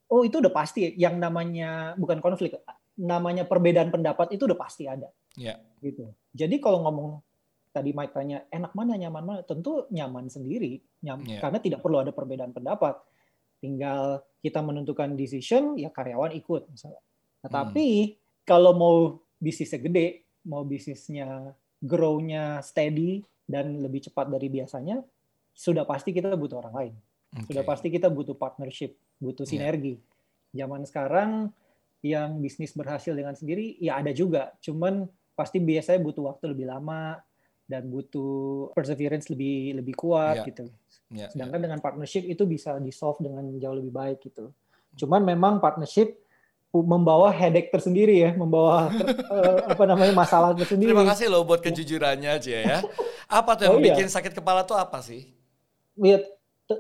Oh 0.09 0.25
itu 0.25 0.41
udah 0.41 0.53
pasti. 0.53 0.97
Yang 0.97 1.21
namanya 1.21 1.93
bukan 2.01 2.17
konflik, 2.25 2.57
namanya 2.97 3.45
perbedaan 3.45 3.93
pendapat 3.93 4.33
itu 4.33 4.49
udah 4.49 4.57
pasti 4.57 4.89
ada. 4.89 5.13
Yeah. 5.37 5.61
Gitu. 5.77 6.09
Jadi 6.33 6.57
kalau 6.57 6.81
ngomong 6.89 7.21
tadi 7.71 7.95
Mike 7.95 8.11
tanya 8.11 8.43
enak 8.51 8.75
mana 8.75 8.99
nyaman 8.99 9.23
mana, 9.23 9.41
tentu 9.47 9.87
nyaman 9.89 10.27
sendiri, 10.27 10.83
nyam, 11.07 11.23
yeah. 11.23 11.39
karena 11.39 11.57
tidak 11.63 11.79
perlu 11.79 12.03
ada 12.03 12.11
perbedaan 12.11 12.51
pendapat. 12.51 12.99
Tinggal 13.61 14.25
kita 14.41 14.59
menentukan 14.59 15.13
decision, 15.13 15.77
ya 15.77 15.93
karyawan 15.93 16.33
ikut 16.33 16.67
misalnya. 16.73 17.01
Nah, 17.45 17.49
hmm. 17.49 17.55
Tapi 17.55 17.87
kalau 18.41 18.73
mau 18.73 18.97
bisnisnya 19.37 19.79
gede, 19.79 20.07
mau 20.49 20.65
bisnisnya 20.65 21.53
grow-nya 21.81 22.65
steady 22.65 23.21
dan 23.45 23.81
lebih 23.81 24.09
cepat 24.09 24.29
dari 24.29 24.49
biasanya, 24.49 25.01
sudah 25.53 25.85
pasti 25.85 26.09
kita 26.13 26.33
butuh 26.33 26.57
orang 26.61 26.75
lain. 26.75 26.93
Okay. 27.31 27.53
Sudah 27.53 27.63
pasti 27.63 27.87
kita 27.93 28.09
butuh 28.09 28.35
partnership, 28.35 28.97
butuh 29.21 29.45
iya. 29.45 29.51
sinergi. 29.51 29.95
Yeah. 30.51 30.65
Zaman 30.65 30.83
sekarang 30.83 31.31
yang 32.01 32.41
bisnis 32.41 32.73
berhasil 32.73 33.13
dengan 33.13 33.37
sendiri, 33.37 33.77
ya 33.77 34.01
ada 34.01 34.09
juga. 34.11 34.57
Cuman 34.59 35.05
pasti 35.37 35.61
biasanya 35.61 36.01
butuh 36.01 36.33
waktu 36.33 36.51
lebih 36.51 36.67
lama 36.67 37.17
dan 37.71 37.87
butuh 37.87 38.75
perseverance 38.75 39.31
lebih 39.31 39.79
lebih 39.79 39.95
kuat 39.95 40.43
yeah. 40.43 40.47
gitu. 40.51 40.65
Yeah, 41.11 41.29
Sedangkan 41.31 41.63
yeah. 41.63 41.65
dengan 41.71 41.79
partnership 41.79 42.27
itu 42.27 42.43
bisa 42.43 42.75
di 42.83 42.91
solve 42.91 43.23
dengan 43.23 43.47
jauh 43.55 43.75
lebih 43.79 43.95
baik 43.95 44.19
gitu. 44.27 44.51
Cuman 44.99 45.23
memang 45.23 45.63
partnership 45.63 46.19
membawa 46.71 47.35
headache 47.35 47.67
tersendiri 47.67 48.23
ya, 48.23 48.31
membawa 48.31 48.87
uh, 49.27 49.59
apa 49.75 49.83
namanya 49.83 50.15
masalah 50.15 50.55
tersendiri. 50.55 50.95
Terima 50.95 51.07
kasih 51.07 51.27
loh 51.27 51.43
buat 51.43 51.59
kejujurannya 51.59 52.29
aja 52.31 52.51
ya. 52.51 52.79
Apa 53.31 53.55
tuh 53.55 53.63
yang 53.67 53.75
oh, 53.75 53.79
iya. 53.79 53.95
bikin 53.95 54.07
sakit 54.11 54.35
kepala 54.35 54.67
tuh 54.67 54.75
apa 54.75 54.99
sih? 54.99 55.23
Lihat 55.95 56.27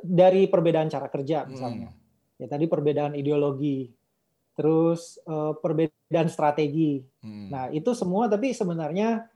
dari 0.03 0.51
perbedaan 0.51 0.91
cara 0.91 1.07
kerja 1.07 1.47
misalnya. 1.47 1.95
Hmm. 1.95 2.43
Ya 2.43 2.47
tadi 2.51 2.67
perbedaan 2.67 3.15
ideologi, 3.15 3.87
terus 4.51 5.15
uh, 5.31 5.55
perbedaan 5.55 6.27
strategi. 6.27 6.99
Hmm. 7.23 7.47
Nah 7.47 7.63
itu 7.71 7.95
semua 7.95 8.27
tapi 8.27 8.51
sebenarnya 8.51 9.31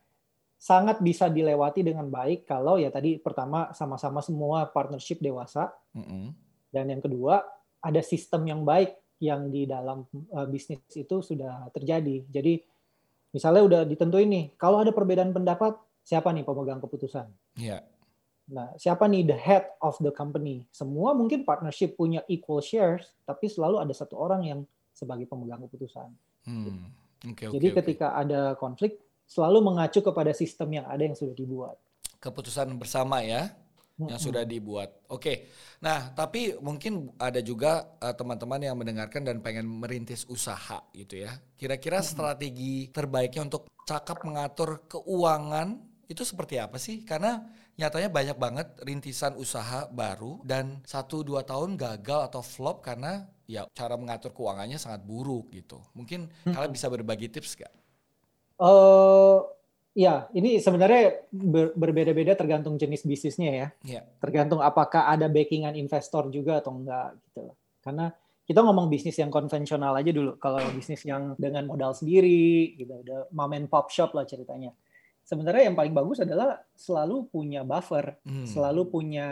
sangat 0.56 1.04
bisa 1.04 1.28
dilewati 1.30 1.84
dengan 1.86 2.08
baik 2.10 2.48
kalau 2.48 2.80
ya 2.80 2.90
tadi 2.90 3.20
pertama 3.20 3.70
sama-sama 3.76 4.24
semua 4.24 4.66
partnership 4.72 5.20
dewasa, 5.22 5.70
hmm. 5.94 6.32
dan 6.72 6.90
yang 6.90 7.04
kedua 7.04 7.44
ada 7.86 8.02
sistem 8.02 8.50
yang 8.50 8.62
baik 8.66 8.98
yang 9.22 9.48
di 9.48 9.64
dalam 9.70 10.04
uh, 10.34 10.48
bisnis 10.50 10.82
itu 10.92 11.22
sudah 11.22 11.70
terjadi. 11.72 12.26
Jadi 12.28 12.60
misalnya 13.32 13.62
udah 13.64 13.82
ditentuin 13.88 14.28
nih, 14.28 14.46
kalau 14.60 14.82
ada 14.82 14.92
perbedaan 14.92 15.32
pendapat, 15.32 15.78
siapa 16.04 16.34
nih 16.34 16.44
pemegang 16.44 16.82
keputusan? 16.84 17.28
Yeah. 17.56 17.86
Nah, 18.46 18.74
siapa 18.78 19.10
nih 19.10 19.26
the 19.26 19.38
head 19.38 19.66
of 19.82 19.98
the 20.02 20.14
company? 20.14 20.70
Semua 20.70 21.18
mungkin 21.18 21.48
partnership 21.48 21.98
punya 21.98 22.22
equal 22.30 22.62
shares, 22.62 23.18
tapi 23.26 23.50
selalu 23.50 23.82
ada 23.82 23.94
satu 23.96 24.18
orang 24.22 24.42
yang 24.46 24.60
sebagai 24.94 25.26
pemegang 25.26 25.66
keputusan. 25.66 26.10
Hmm. 26.46 26.94
Okay, 27.26 27.50
Jadi 27.50 27.68
okay, 27.74 27.78
ketika 27.82 28.14
okay. 28.14 28.22
ada 28.28 28.42
konflik, 28.54 29.02
selalu 29.26 29.60
mengacu 29.62 30.00
kepada 30.02 30.32
sistem 30.32 30.82
yang 30.82 30.86
ada 30.86 31.02
yang 31.02 31.18
sudah 31.18 31.36
dibuat. 31.36 31.76
Keputusan 32.22 32.74
bersama 32.78 33.22
ya 33.22 33.54
yang 33.96 34.20
sudah 34.20 34.44
dibuat. 34.44 34.92
Oke. 35.08 35.48
Nah, 35.80 36.12
tapi 36.12 36.52
mungkin 36.60 37.16
ada 37.16 37.40
juga 37.40 37.96
uh, 38.04 38.12
teman-teman 38.12 38.60
yang 38.60 38.76
mendengarkan 38.76 39.24
dan 39.24 39.40
pengen 39.40 39.64
merintis 39.64 40.28
usaha 40.28 40.84
gitu 40.92 41.24
ya. 41.24 41.32
Kira-kira 41.56 42.04
strategi 42.04 42.92
terbaiknya 42.92 43.48
untuk 43.48 43.72
cakap 43.88 44.28
mengatur 44.28 44.84
keuangan 44.92 45.80
itu 46.12 46.28
seperti 46.28 46.60
apa 46.60 46.76
sih? 46.76 47.08
Karena 47.08 47.40
nyatanya 47.80 48.12
banyak 48.12 48.38
banget 48.40 48.68
rintisan 48.84 49.40
usaha 49.40 49.88
baru 49.88 50.44
dan 50.44 50.84
satu 50.84 51.24
dua 51.24 51.48
tahun 51.48 51.80
gagal 51.80 52.32
atau 52.32 52.42
flop 52.44 52.84
karena 52.84 53.28
ya 53.48 53.64
cara 53.72 53.96
mengatur 53.96 54.36
keuangannya 54.36 54.76
sangat 54.76 55.08
buruk 55.08 55.56
gitu. 55.56 55.80
Mungkin 55.96 56.28
kalian 56.44 56.72
bisa 56.72 56.92
berbagi 56.92 57.32
tips 57.32 57.64
gak? 57.64 57.72
Uh, 58.56 59.44
Ya, 59.96 60.28
ini 60.36 60.60
sebenarnya 60.60 61.24
ber, 61.32 61.72
berbeda-beda 61.72 62.36
tergantung 62.36 62.76
jenis 62.76 63.08
bisnisnya 63.08 63.52
ya. 63.56 63.68
Yeah. 63.88 64.04
Tergantung 64.20 64.60
apakah 64.60 65.08
ada 65.08 65.32
backingan 65.32 65.72
investor 65.80 66.28
juga 66.36 66.60
atau 66.60 66.76
enggak 66.76 67.16
gitu. 67.32 67.56
Karena 67.80 68.12
kita 68.44 68.60
ngomong 68.60 68.92
bisnis 68.92 69.16
yang 69.16 69.32
konvensional 69.32 69.96
aja 69.96 70.12
dulu. 70.12 70.36
Kalau 70.36 70.60
bisnis 70.76 71.00
yang 71.08 71.40
dengan 71.40 71.64
modal 71.64 71.96
sendiri, 71.96 72.76
gitu, 72.76 72.92
ada 73.08 73.24
mom 73.32 73.56
and 73.56 73.72
pop 73.72 73.88
shop 73.88 74.12
lah 74.12 74.28
ceritanya. 74.28 74.76
Sebenarnya 75.24 75.72
yang 75.72 75.80
paling 75.80 75.96
bagus 75.96 76.20
adalah 76.20 76.60
selalu 76.76 77.32
punya 77.32 77.64
buffer, 77.64 78.20
hmm. 78.28 78.52
selalu 78.52 78.92
punya 78.92 79.28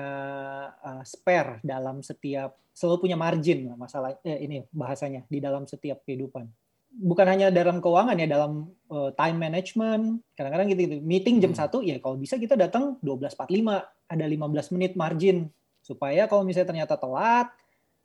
uh, 0.80 1.03
spare 1.03 1.60
dalam 1.60 2.00
setiap, 2.00 2.56
selalu 2.72 3.03
punya 3.03 3.20
margin 3.20 3.68
lah 3.68 3.75
masalah 3.77 4.15
eh, 4.24 4.42
ini 4.48 4.63
bahasanya 4.74 5.27
di 5.30 5.38
dalam 5.38 5.70
setiap 5.70 6.01
kehidupan 6.01 6.50
bukan 6.94 7.26
hanya 7.26 7.48
dalam 7.50 7.82
keuangan 7.82 8.14
ya 8.22 8.28
dalam 8.30 8.70
uh, 8.94 9.10
time 9.18 9.38
management 9.42 10.22
kadang-kadang 10.38 10.68
gitu, 10.70 10.82
gitu 10.86 10.96
meeting 11.02 11.42
jam 11.42 11.52
hmm. 11.52 11.60
satu 11.60 11.82
hmm. 11.82 11.90
ya 11.90 11.96
kalau 11.98 12.16
bisa 12.22 12.38
kita 12.38 12.54
datang 12.54 13.02
12.45 13.02 14.14
ada 14.14 14.26
15 14.30 14.74
menit 14.78 14.94
margin 14.94 15.50
supaya 15.82 16.30
kalau 16.30 16.46
misalnya 16.46 16.70
ternyata 16.70 16.96
telat 16.96 17.50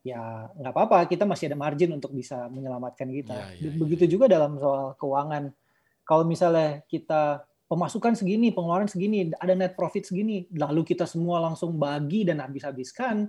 ya 0.01 0.49
nggak 0.57 0.73
apa-apa 0.73 0.99
kita 1.05 1.29
masih 1.29 1.53
ada 1.53 1.59
margin 1.59 1.93
untuk 1.93 2.17
bisa 2.17 2.49
menyelamatkan 2.49 3.13
kita 3.13 3.37
ya, 3.61 3.69
ya, 3.69 3.71
begitu 3.77 4.09
ya. 4.09 4.11
juga 4.17 4.25
dalam 4.31 4.57
soal 4.57 4.97
keuangan 4.97 5.53
kalau 6.09 6.25
misalnya 6.25 6.81
kita 6.89 7.45
pemasukan 7.69 8.17
segini 8.17 8.49
pengeluaran 8.57 8.89
segini 8.89 9.29
ada 9.37 9.53
net 9.53 9.77
profit 9.77 10.09
segini 10.09 10.49
lalu 10.57 10.89
kita 10.89 11.05
semua 11.05 11.45
langsung 11.45 11.77
bagi 11.77 12.25
dan 12.25 12.41
habis-habiskan 12.41 13.29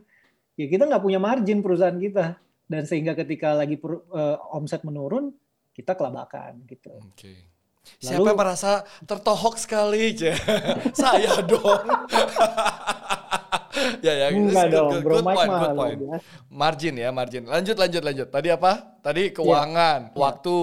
ya 0.55 0.65
kita 0.71 0.87
nggak 0.87 1.03
punya 1.03 1.19
margin 1.19 1.59
perusahaan 1.59 1.99
kita 1.99 2.39
dan 2.69 2.81
sehingga 2.85 3.17
ketika 3.17 3.57
lagi 3.57 3.75
per, 3.75 3.99
uh, 4.13 4.37
omset 4.55 4.85
menurun 4.87 5.35
kita 5.79 5.95
kelabakan 5.95 6.67
gitu. 6.67 6.91
Oke. 6.99 7.15
Okay. 7.15 7.39
Siapa 7.97 8.21
yang 8.21 8.37
merasa 8.37 8.85
tertohok 9.07 9.55
sekali, 9.55 10.13
aja? 10.13 10.35
Saya 10.99 11.41
dong. 11.41 11.83
ya 14.05 14.13
ya. 14.13 14.27
Enggak 14.29 14.69
good, 14.69 14.75
dong, 14.75 14.91
good, 14.91 15.03
bro. 15.03 15.15
Good 15.17 15.25
point, 15.25 15.49
good 15.49 15.79
point. 15.79 15.99
Ya. 15.99 16.17
Margin 16.51 16.95
ya, 16.99 17.09
margin. 17.09 17.43
Lanjut, 17.47 17.77
lanjut, 17.79 18.03
lanjut. 18.03 18.27
Tadi 18.29 18.49
apa? 18.51 18.71
Tadi 19.01 19.33
keuangan, 19.33 19.99
ya. 20.11 20.17
waktu. 20.19 20.59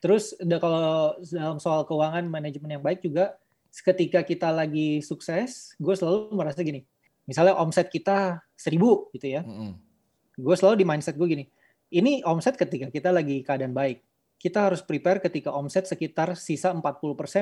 Terus 0.00 0.36
kalau 0.40 1.16
dalam 1.20 1.58
soal 1.60 1.84
keuangan 1.88 2.24
manajemen 2.28 2.80
yang 2.80 2.84
baik 2.84 3.04
juga, 3.04 3.36
ketika 3.72 4.20
kita 4.24 4.48
lagi 4.52 5.00
sukses, 5.00 5.76
gue 5.76 5.94
selalu 5.96 6.32
merasa 6.36 6.60
gini. 6.60 6.84
Misalnya 7.24 7.56
omset 7.56 7.88
kita 7.88 8.44
seribu 8.52 9.08
gitu 9.16 9.40
ya. 9.40 9.42
Mm 9.44 9.56
-hmm. 9.56 9.72
Gue 10.36 10.54
selalu 10.58 10.84
di 10.84 10.86
mindset 10.88 11.16
gue 11.16 11.24
gini. 11.24 11.44
Ini 11.88 12.26
omset 12.26 12.58
ketika 12.58 12.92
kita 12.92 13.14
lagi 13.14 13.40
keadaan 13.40 13.72
baik 13.72 14.04
kita 14.38 14.68
harus 14.68 14.84
prepare 14.84 15.24
ketika 15.24 15.54
omset 15.54 15.88
sekitar 15.88 16.36
sisa 16.36 16.68
40% 16.74 16.84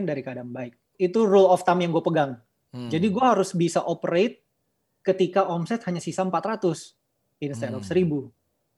dari 0.06 0.22
keadaan 0.22 0.54
baik. 0.54 0.78
Itu 0.96 1.26
rule 1.26 1.50
of 1.50 1.66
thumb 1.66 1.82
yang 1.82 1.90
gue 1.90 2.04
pegang. 2.04 2.38
Hmm. 2.70 2.88
Jadi 2.88 3.06
gue 3.10 3.24
harus 3.24 3.52
bisa 3.52 3.82
operate 3.82 4.46
ketika 5.02 5.50
omset 5.50 5.82
hanya 5.90 5.98
sisa 5.98 6.22
400 6.22 7.42
instead 7.42 7.74
hmm. 7.74 7.78
of 7.78 7.84
1000. 7.84 8.30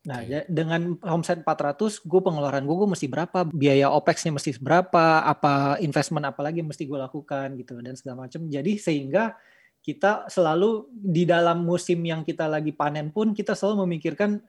Nah, 0.05 0.21
okay. 0.21 0.45
dengan 0.53 1.01
omset 1.01 1.41
400, 1.41 2.05
gue 2.05 2.21
pengeluaran 2.21 2.69
gue, 2.69 2.77
gue 2.77 2.91
mesti 2.93 3.07
berapa, 3.09 3.49
biaya 3.49 3.89
OPEX-nya 3.89 4.37
mesti 4.37 4.53
berapa, 4.61 5.25
apa 5.25 5.81
investment 5.81 6.29
apa 6.29 6.45
lagi 6.45 6.61
mesti 6.61 6.85
gue 6.85 6.99
lakukan 7.01 7.57
gitu 7.57 7.81
dan 7.81 7.97
segala 7.97 8.29
macam. 8.29 8.45
Jadi 8.45 8.77
sehingga 8.77 9.33
kita 9.81 10.29
selalu 10.29 10.93
di 10.93 11.25
dalam 11.29 11.65
musim 11.65 12.01
yang 12.05 12.25
kita 12.25 12.49
lagi 12.49 12.73
panen 12.73 13.13
pun 13.13 13.33
kita 13.37 13.57
selalu 13.57 13.89
memikirkan 13.89 14.41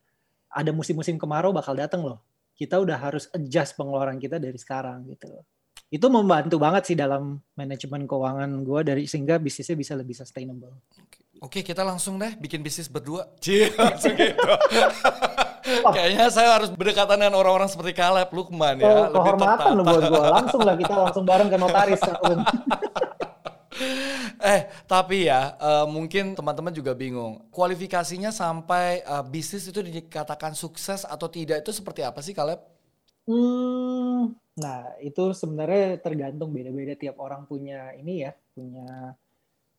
ada 0.51 0.71
musim-musim 0.71 1.19
kemarau 1.19 1.51
bakal 1.51 1.75
datang 1.75 2.03
loh 2.03 2.23
kita 2.55 2.79
udah 2.79 2.97
harus 2.97 3.27
adjust 3.35 3.75
pengeluaran 3.75 4.15
kita 4.15 4.39
dari 4.39 4.55
sekarang 4.55 5.03
gitu. 5.11 5.43
itu 5.85 6.07
membantu 6.09 6.57
banget 6.57 6.91
sih 6.91 6.97
dalam 6.97 7.37
manajemen 7.53 8.09
keuangan 8.09 8.49
gue 8.65 8.81
dari 8.81 9.03
sehingga 9.05 9.37
bisnisnya 9.37 9.77
bisa 9.77 9.93
lebih 9.93 10.17
sustainable. 10.17 10.81
Oke, 11.45 11.61
kita 11.61 11.85
langsung 11.85 12.17
deh 12.17 12.33
bikin 12.41 12.65
bisnis 12.65 12.89
berdua. 12.89 13.29
Cie, 13.43 13.69
langsung 13.75 14.17
gitu. 14.17 14.39
Kayaknya 15.65 16.25
saya 16.29 16.57
harus 16.57 16.69
berdekatan 16.73 17.21
dengan 17.21 17.37
orang-orang 17.41 17.69
seperti 17.69 17.97
Caleb, 17.97 18.29
Lukman 18.33 18.81
ya. 18.81 18.85
Oh, 18.85 19.09
kehormatan 19.13 19.69
lo 19.77 19.83
buat 19.85 20.03
gue. 20.09 20.25
Langsung 20.29 20.61
lah 20.61 20.75
kita 20.77 20.93
langsung 21.09 21.23
bareng 21.25 21.49
ke 21.49 21.57
notaris. 21.57 22.01
eh, 24.55 24.67
tapi 24.87 25.27
ya 25.27 25.55
uh, 25.59 25.87
mungkin 25.87 26.33
teman-teman 26.33 26.71
juga 26.71 26.95
bingung. 26.95 27.45
Kualifikasinya 27.51 28.31
sampai 28.31 29.03
uh, 29.03 29.23
bisnis 29.25 29.67
itu 29.67 29.83
dikatakan 29.83 30.55
sukses 30.55 31.03
atau 31.03 31.27
tidak 31.27 31.63
itu 31.63 31.71
seperti 31.75 32.01
apa 32.03 32.19
sih 32.23 32.31
Caleb? 32.31 32.59
Hmm, 33.25 34.37
nah 34.53 34.93
itu 35.01 35.33
sebenarnya 35.33 35.97
tergantung 35.97 36.53
beda-beda 36.53 36.93
tiap 36.93 37.17
orang 37.17 37.49
punya 37.49 37.89
ini 37.97 38.21
ya, 38.21 38.31
punya 38.53 39.17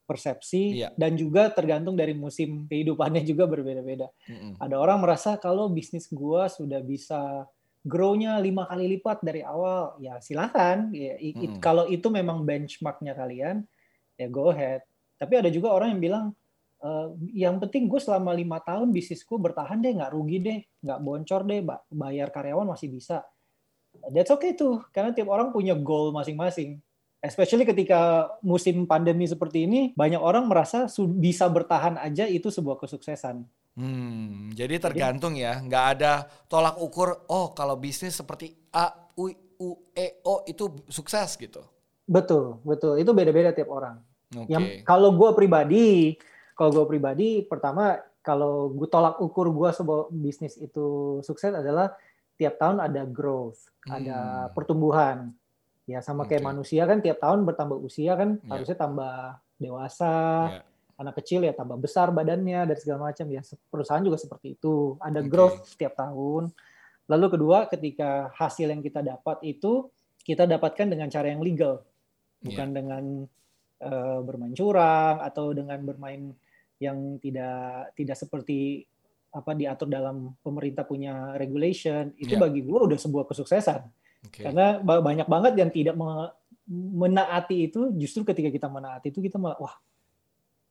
persepsi 0.07 0.81
iya. 0.81 0.95
dan 0.95 1.19
juga 1.19 1.51
tergantung 1.51 1.99
dari 1.99 2.15
musim 2.15 2.65
kehidupannya 2.71 3.27
juga 3.27 3.45
berbeda-beda. 3.51 4.09
Mm-hmm. 4.31 4.63
Ada 4.63 4.77
orang 4.79 4.99
merasa 5.03 5.35
kalau 5.37 5.67
bisnis 5.67 6.07
gua 6.09 6.47
sudah 6.47 6.79
bisa 6.79 7.45
grow-nya 7.83 8.39
lima 8.39 8.67
kali 8.67 8.99
lipat 8.99 9.23
dari 9.23 9.43
awal, 9.43 9.99
ya 9.99 10.23
silahkan. 10.23 10.91
Ya, 10.95 11.19
it, 11.19 11.35
mm-hmm. 11.35 11.59
Kalau 11.59 11.91
itu 11.91 12.07
memang 12.07 12.47
benchmarknya 12.47 13.19
kalian, 13.19 13.67
ya 14.17 14.27
go 14.33 14.53
ahead. 14.53 14.83
Tapi 15.17 15.33
ada 15.41 15.49
juga 15.49 15.73
orang 15.73 15.97
yang 15.97 16.01
bilang, 16.01 16.25
e, 16.81 16.89
yang 17.37 17.57
penting 17.61 17.89
gue 17.89 18.01
selama 18.01 18.37
lima 18.37 18.61
tahun 18.61 18.93
bisnisku 18.93 19.41
bertahan 19.41 19.81
deh, 19.81 19.97
nggak 19.97 20.13
rugi 20.13 20.39
deh, 20.43 20.59
nggak 20.85 21.01
boncor 21.01 21.45
deh, 21.49 21.61
bayar 21.89 22.29
karyawan 22.33 22.69
masih 22.69 22.93
bisa. 22.93 23.25
That's 24.13 24.29
okay 24.29 24.53
tuh, 24.53 24.85
karena 24.93 25.17
tiap 25.17 25.33
orang 25.33 25.53
punya 25.57 25.73
goal 25.73 26.13
masing-masing 26.13 26.85
especially 27.27 27.67
ketika 27.67 28.31
musim 28.45 28.87
pandemi 28.87 29.27
seperti 29.27 29.67
ini, 29.67 29.91
banyak 29.99 30.23
orang 30.23 30.47
merasa 30.47 30.87
bisa 31.19 31.51
bertahan 31.51 31.99
aja 31.99 32.31
itu 32.31 32.53
sebuah 32.53 32.79
kesuksesan. 32.79 33.43
Hmm, 33.77 34.55
jadi 34.57 34.81
tergantung 34.81 35.37
ya, 35.37 35.61
nggak 35.61 35.85
ada 35.99 36.31
tolak 36.49 36.81
ukur. 36.81 37.29
Oh, 37.29 37.53
kalau 37.53 37.77
bisnis 37.77 38.17
seperti 38.17 38.57
A, 38.73 38.89
U, 39.19 39.29
U, 39.61 39.69
E, 39.93 40.23
O 40.25 40.47
itu 40.49 40.87
sukses 40.89 41.37
gitu. 41.37 41.61
Betul, 42.07 42.63
betul. 42.63 42.97
Itu 43.03 43.11
beda-beda 43.13 43.51
tiap 43.51 43.71
orang. 43.71 43.99
Okay. 44.31 44.47
Yang 44.51 44.65
kalau 44.87 45.15
gue 45.15 45.31
pribadi, 45.35 46.15
kalau 46.55 46.71
gue 46.73 46.87
pribadi, 46.87 47.43
pertama 47.45 47.99
kalau 48.23 48.71
gue 48.75 48.89
tolak 48.91 49.19
ukur 49.23 49.51
gue 49.51 49.71
sebuah 49.71 50.11
bisnis 50.11 50.59
itu 50.59 51.19
sukses 51.23 51.55
adalah 51.55 51.95
tiap 52.39 52.59
tahun 52.59 52.83
ada 52.83 53.07
growth, 53.07 53.71
hmm. 53.87 53.93
ada 53.93 54.19
pertumbuhan 54.51 55.35
Ya 55.87 56.03
sama 56.03 56.27
kayak 56.27 56.43
manusia 56.43 56.83
kan 56.83 56.99
tiap 56.99 57.23
tahun 57.23 57.47
bertambah 57.47 57.79
usia 57.79 58.19
kan 58.19 58.43
yeah. 58.43 58.51
harusnya 58.51 58.77
tambah 58.77 59.39
dewasa. 59.63 60.15
Yeah. 60.59 60.65
Anak 60.99 61.15
kecil 61.23 61.47
ya 61.47 61.55
tambah 61.55 61.79
besar 61.79 62.11
badannya 62.11 62.67
dan 62.67 62.77
segala 62.77 63.13
macam 63.13 63.27
ya. 63.31 63.39
Perusahaan 63.71 64.03
juga 64.03 64.19
seperti 64.19 64.59
itu. 64.59 64.99
Ada 64.99 65.23
okay. 65.23 65.31
growth 65.31 65.63
setiap 65.71 65.95
tahun. 65.95 66.51
Lalu 67.07 67.27
kedua 67.39 67.71
ketika 67.71 68.35
hasil 68.35 68.67
yang 68.67 68.83
kita 68.83 68.99
dapat 68.99 69.39
itu 69.47 69.87
kita 70.27 70.43
dapatkan 70.43 70.91
dengan 70.91 71.07
cara 71.07 71.31
yang 71.31 71.39
legal. 71.39 71.87
Bukan 72.43 72.69
yeah. 72.73 72.77
dengan 72.77 73.05
uh, 73.83 74.21
bermain 74.23 74.55
curang 74.55 75.23
atau 75.25 75.57
dengan 75.57 75.81
bermain 75.83 76.33
yang 76.77 77.17
tidak 77.21 77.97
tidak 77.97 78.17
seperti 78.21 78.85
apa 79.33 79.53
diatur 79.53 79.89
dalam 79.89 80.33
pemerintah 80.41 80.85
punya 80.85 81.37
regulation 81.37 82.13
itu 82.17 82.37
yeah. 82.37 82.43
bagi 82.45 82.65
gue 82.65 82.81
udah 82.89 82.97
sebuah 83.01 83.25
kesuksesan 83.29 83.85
Okay. 84.27 84.45
Karena 84.51 84.83
banyak 84.83 85.29
banget 85.31 85.53
yang 85.59 85.71
tidak 85.71 85.95
menaati 86.69 87.71
itu, 87.71 87.95
justru 87.95 88.27
ketika 88.27 88.51
kita 88.51 88.67
menaati 88.67 89.15
itu 89.15 89.23
kita 89.23 89.39
malah 89.39 89.59
wah 89.61 89.77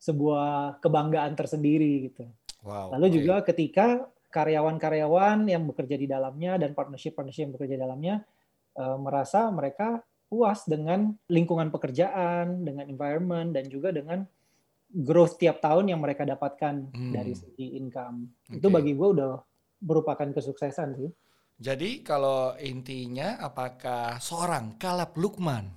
sebuah 0.02 0.84
kebanggaan 0.84 1.34
tersendiri 1.34 2.12
gitu. 2.12 2.28
Wow, 2.66 2.98
Lalu 2.98 3.06
okay. 3.08 3.16
juga 3.16 3.36
ketika 3.46 3.88
karyawan-karyawan 4.34 5.48
yang 5.48 5.64
bekerja 5.64 5.96
di 5.96 6.08
dalamnya 6.10 6.60
dan 6.60 6.76
partnership-partnership 6.76 7.48
yang 7.48 7.54
bekerja 7.56 7.74
di 7.80 7.82
dalamnya 7.82 8.16
uh, 8.76 8.98
merasa 9.00 9.48
mereka 9.48 10.04
puas 10.26 10.66
dengan 10.66 11.14
lingkungan 11.30 11.70
pekerjaan, 11.70 12.66
dengan 12.66 12.90
environment 12.90 13.54
dan 13.54 13.66
juga 13.70 13.94
dengan 13.94 14.26
growth 14.92 15.42
tiap 15.42 15.60
tahun 15.60 15.92
yang 15.92 16.00
mereka 16.00 16.24
dapatkan 16.24 16.94
hmm. 16.94 17.14
dari 17.14 17.34
segi 17.36 17.76
income. 17.76 18.48
Okay. 18.48 18.64
Itu 18.64 18.68
bagi 18.72 18.96
gue 18.96 19.08
udah 19.20 19.34
merupakan 19.84 20.28
kesuksesan 20.32 20.90
sih. 20.96 21.10
Jadi 21.56 22.04
kalau 22.04 22.52
intinya 22.60 23.40
apakah 23.40 24.20
seorang 24.20 24.76
Kalab 24.76 25.16
Lukman 25.16 25.72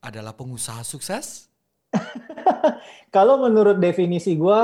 adalah 0.00 0.32
pengusaha 0.32 0.80
sukses? 0.80 1.52
kalau 3.14 3.36
menurut 3.36 3.76
definisi 3.76 4.32
gue, 4.36 4.60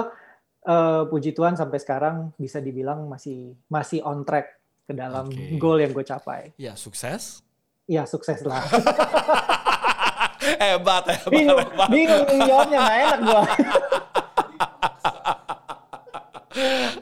uh, 0.65 1.03
puji 1.13 1.37
Tuhan 1.37 1.61
sampai 1.61 1.77
sekarang 1.77 2.17
bisa 2.41 2.59
dibilang 2.65 3.05
masih 3.05 3.53
masih 3.69 4.01
on 4.01 4.25
track 4.25 4.57
ke 4.87 4.93
dalam 4.97 5.29
okay. 5.29 5.61
goal 5.61 5.77
yang 5.77 5.93
gue 5.93 6.05
capai. 6.07 6.57
Ya 6.57 6.73
sukses? 6.73 7.46
Ya 7.87 8.03
sukses 8.03 8.43
lah. 8.43 8.67
hebat, 10.63 11.07
hebat, 11.07 11.31
bingung, 11.31 11.59
hebat. 11.63 11.89
Bingung 11.91 12.27
jawabnya, 12.43 12.79
nggak 12.83 12.99
enak 12.99 13.19
gue. 13.23 13.43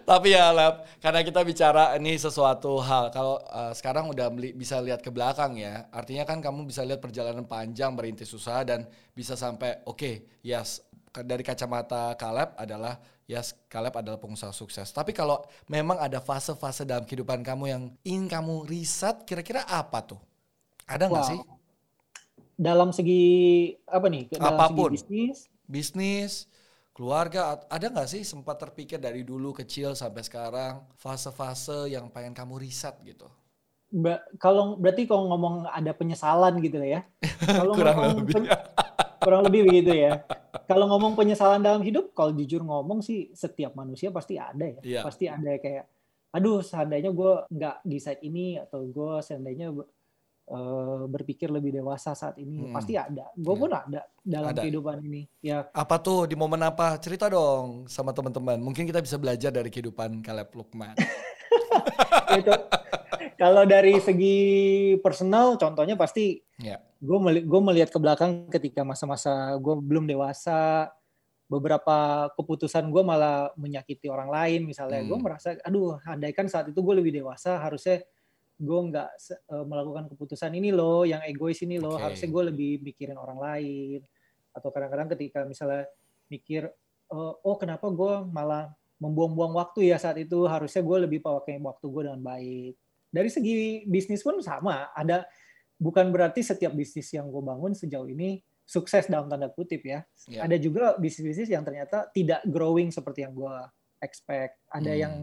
Tapi 0.04 0.28
ya 0.36 0.52
Lab, 0.52 0.84
karena 1.00 1.24
kita 1.24 1.40
bicara 1.40 1.96
ini 1.96 2.20
sesuatu 2.20 2.76
hal. 2.84 3.08
Kalau 3.08 3.40
uh, 3.48 3.72
sekarang 3.72 4.12
udah 4.12 4.28
bisa 4.52 4.76
lihat 4.84 5.00
ke 5.00 5.08
belakang 5.08 5.56
ya. 5.56 5.88
Artinya 5.88 6.28
kan 6.28 6.44
kamu 6.44 6.68
bisa 6.68 6.84
lihat 6.84 7.00
perjalanan 7.00 7.48
panjang 7.48 7.96
berintis 7.96 8.28
usaha 8.36 8.60
dan 8.66 8.84
bisa 9.16 9.38
sampai 9.38 9.80
oke, 9.88 9.96
okay, 9.96 10.14
yes, 10.44 10.84
dari 11.08 11.40
kacamata 11.40 12.12
Kaleb 12.20 12.52
adalah 12.60 13.00
yes, 13.24 13.56
Kaleb 13.70 13.96
adalah 13.96 14.20
pengusaha 14.20 14.52
sukses. 14.52 14.92
Tapi 14.92 15.16
kalau 15.16 15.40
memang 15.70 15.96
ada 15.96 16.20
fase-fase 16.20 16.84
dalam 16.84 17.08
kehidupan 17.08 17.40
kamu 17.40 17.64
yang 17.72 17.82
ingin 18.04 18.28
kamu 18.28 18.68
riset, 18.68 19.24
kira-kira 19.24 19.64
apa 19.64 20.04
tuh? 20.04 20.33
Ada 20.84 21.08
nggak 21.08 21.24
wow. 21.24 21.30
sih? 21.32 21.40
Dalam 22.54 22.88
segi 22.94 23.24
apa 23.88 24.06
nih? 24.08 24.30
Dalam 24.32 24.54
Apa 24.54 24.66
pun. 24.70 24.92
Segi 24.92 24.96
bisnis. 25.00 25.38
Bisnis 25.64 26.32
keluarga 26.94 27.58
ada 27.66 27.90
nggak 27.90 28.06
sih 28.06 28.22
sempat 28.22 28.54
terpikir 28.62 29.02
dari 29.02 29.26
dulu 29.26 29.50
kecil 29.50 29.98
sampai 29.98 30.22
sekarang 30.22 30.86
fase-fase 30.94 31.90
yang 31.90 32.06
pengen 32.06 32.32
kamu 32.32 32.62
riset 32.62 32.94
gitu? 33.02 33.26
Ba 33.90 34.22
kalau 34.38 34.78
berarti 34.78 35.10
kalau 35.10 35.26
ngomong 35.34 35.66
ada 35.66 35.90
penyesalan 35.90 36.54
gitu 36.62 36.78
ya? 36.78 37.02
Kalau 37.58 37.74
kurang 37.74 38.22
lebih. 38.22 38.46
kurang 39.24 39.42
lebih 39.48 39.60
begitu 39.66 39.92
ya. 39.96 40.22
Kalau 40.68 40.86
ngomong 40.88 41.16
penyesalan 41.16 41.64
dalam 41.64 41.80
hidup, 41.80 42.12
kalau 42.12 42.32
jujur 42.36 42.60
ngomong 42.60 43.00
sih 43.00 43.32
setiap 43.32 43.72
manusia 43.72 44.12
pasti 44.12 44.36
ada 44.36 44.64
ya. 44.64 44.80
Yeah. 44.84 45.04
Pasti 45.04 45.28
ada 45.28 45.56
kayak, 45.60 45.88
aduh 46.32 46.60
seandainya 46.60 47.12
gue 47.12 47.32
nggak 47.48 47.76
decide 47.88 48.20
ini 48.20 48.60
atau 48.60 48.84
gue 48.84 49.12
seandainya 49.24 49.72
uh, 50.50 51.04
berpikir 51.08 51.48
lebih 51.48 51.80
dewasa 51.80 52.12
saat 52.12 52.36
ini 52.40 52.68
hmm. 52.68 52.74
pasti 52.74 52.98
ada 52.98 53.30
gue 53.32 53.54
ya. 53.54 53.60
pun 53.60 53.70
ada 53.72 54.00
dalam 54.20 54.50
ada. 54.52 54.60
kehidupan 54.64 54.96
ini 55.04 55.22
ya 55.40 55.68
apa 55.72 55.96
tuh 56.00 56.28
di 56.28 56.36
momen 56.36 56.60
apa 56.64 56.96
cerita 57.00 57.28
dong 57.30 57.88
sama 57.88 58.12
teman-teman 58.12 58.60
mungkin 58.60 58.84
kita 58.84 59.00
bisa 59.00 59.16
belajar 59.16 59.52
dari 59.52 59.72
kehidupan 59.72 60.20
Caleb 60.20 60.52
Lukman 60.52 60.96
itu 62.40 62.52
kalau 63.34 63.66
dari 63.66 63.98
segi 63.98 64.38
personal 65.00 65.58
contohnya 65.58 65.98
pasti 65.98 66.38
ya. 66.60 66.78
gue 66.80 67.18
meli 67.20 67.40
gue 67.44 67.60
melihat 67.60 67.90
ke 67.90 67.98
belakang 67.98 68.48
ketika 68.48 68.86
masa-masa 68.86 69.56
gue 69.58 69.74
belum 69.80 70.08
dewasa 70.08 70.88
beberapa 71.44 72.28
keputusan 72.40 72.88
gue 72.88 73.02
malah 73.04 73.52
menyakiti 73.60 74.08
orang 74.08 74.32
lain 74.32 74.60
misalnya 74.64 75.04
hmm. 75.04 75.08
gue 75.12 75.18
merasa 75.20 75.48
aduh 75.60 76.00
andaikan 76.08 76.48
saat 76.48 76.72
itu 76.72 76.80
gue 76.80 76.94
lebih 76.96 77.12
dewasa 77.20 77.60
harusnya 77.60 78.00
gue 78.54 78.80
nggak 78.90 79.10
uh, 79.50 79.64
melakukan 79.66 80.06
keputusan 80.14 80.54
ini 80.54 80.70
loh, 80.70 81.02
yang 81.02 81.20
egois 81.26 81.58
ini 81.66 81.82
loh, 81.82 81.98
okay. 81.98 82.02
harusnya 82.06 82.28
gue 82.30 82.42
lebih 82.54 82.72
mikirin 82.86 83.18
orang 83.18 83.38
lain. 83.38 84.00
Atau 84.54 84.70
kadang-kadang 84.70 85.10
ketika 85.18 85.42
misalnya 85.42 85.90
mikir, 86.30 86.70
uh, 87.10 87.34
oh 87.42 87.56
kenapa 87.58 87.90
gue 87.90 88.14
malah 88.30 88.70
membuang-buang 89.02 89.58
waktu 89.58 89.90
ya 89.90 89.98
saat 89.98 90.16
itu, 90.22 90.46
harusnya 90.46 90.80
gue 90.80 90.98
lebih 91.10 91.20
pakai 91.20 91.58
waktu 91.58 91.86
gue 91.90 92.02
dengan 92.06 92.22
baik. 92.22 92.74
Dari 93.10 93.30
segi 93.30 93.86
bisnis 93.86 94.22
pun 94.22 94.38
sama, 94.38 94.90
ada 94.94 95.26
bukan 95.78 96.14
berarti 96.14 96.42
setiap 96.42 96.70
bisnis 96.74 97.10
yang 97.10 97.26
gue 97.30 97.42
bangun 97.42 97.74
sejauh 97.74 98.06
ini 98.06 98.38
sukses 98.64 99.10
dalam 99.10 99.28
tanda 99.28 99.52
kutip 99.52 99.84
ya. 99.84 100.06
Yeah. 100.24 100.48
Ada 100.48 100.56
juga 100.56 100.96
bisnis-bisnis 100.96 101.52
yang 101.52 101.66
ternyata 101.66 102.08
tidak 102.16 102.40
growing 102.48 102.88
seperti 102.88 103.26
yang 103.26 103.36
gue 103.36 103.56
expect. 104.00 104.56
Ada 104.72 104.92
hmm. 104.94 105.00
yang 105.00 105.14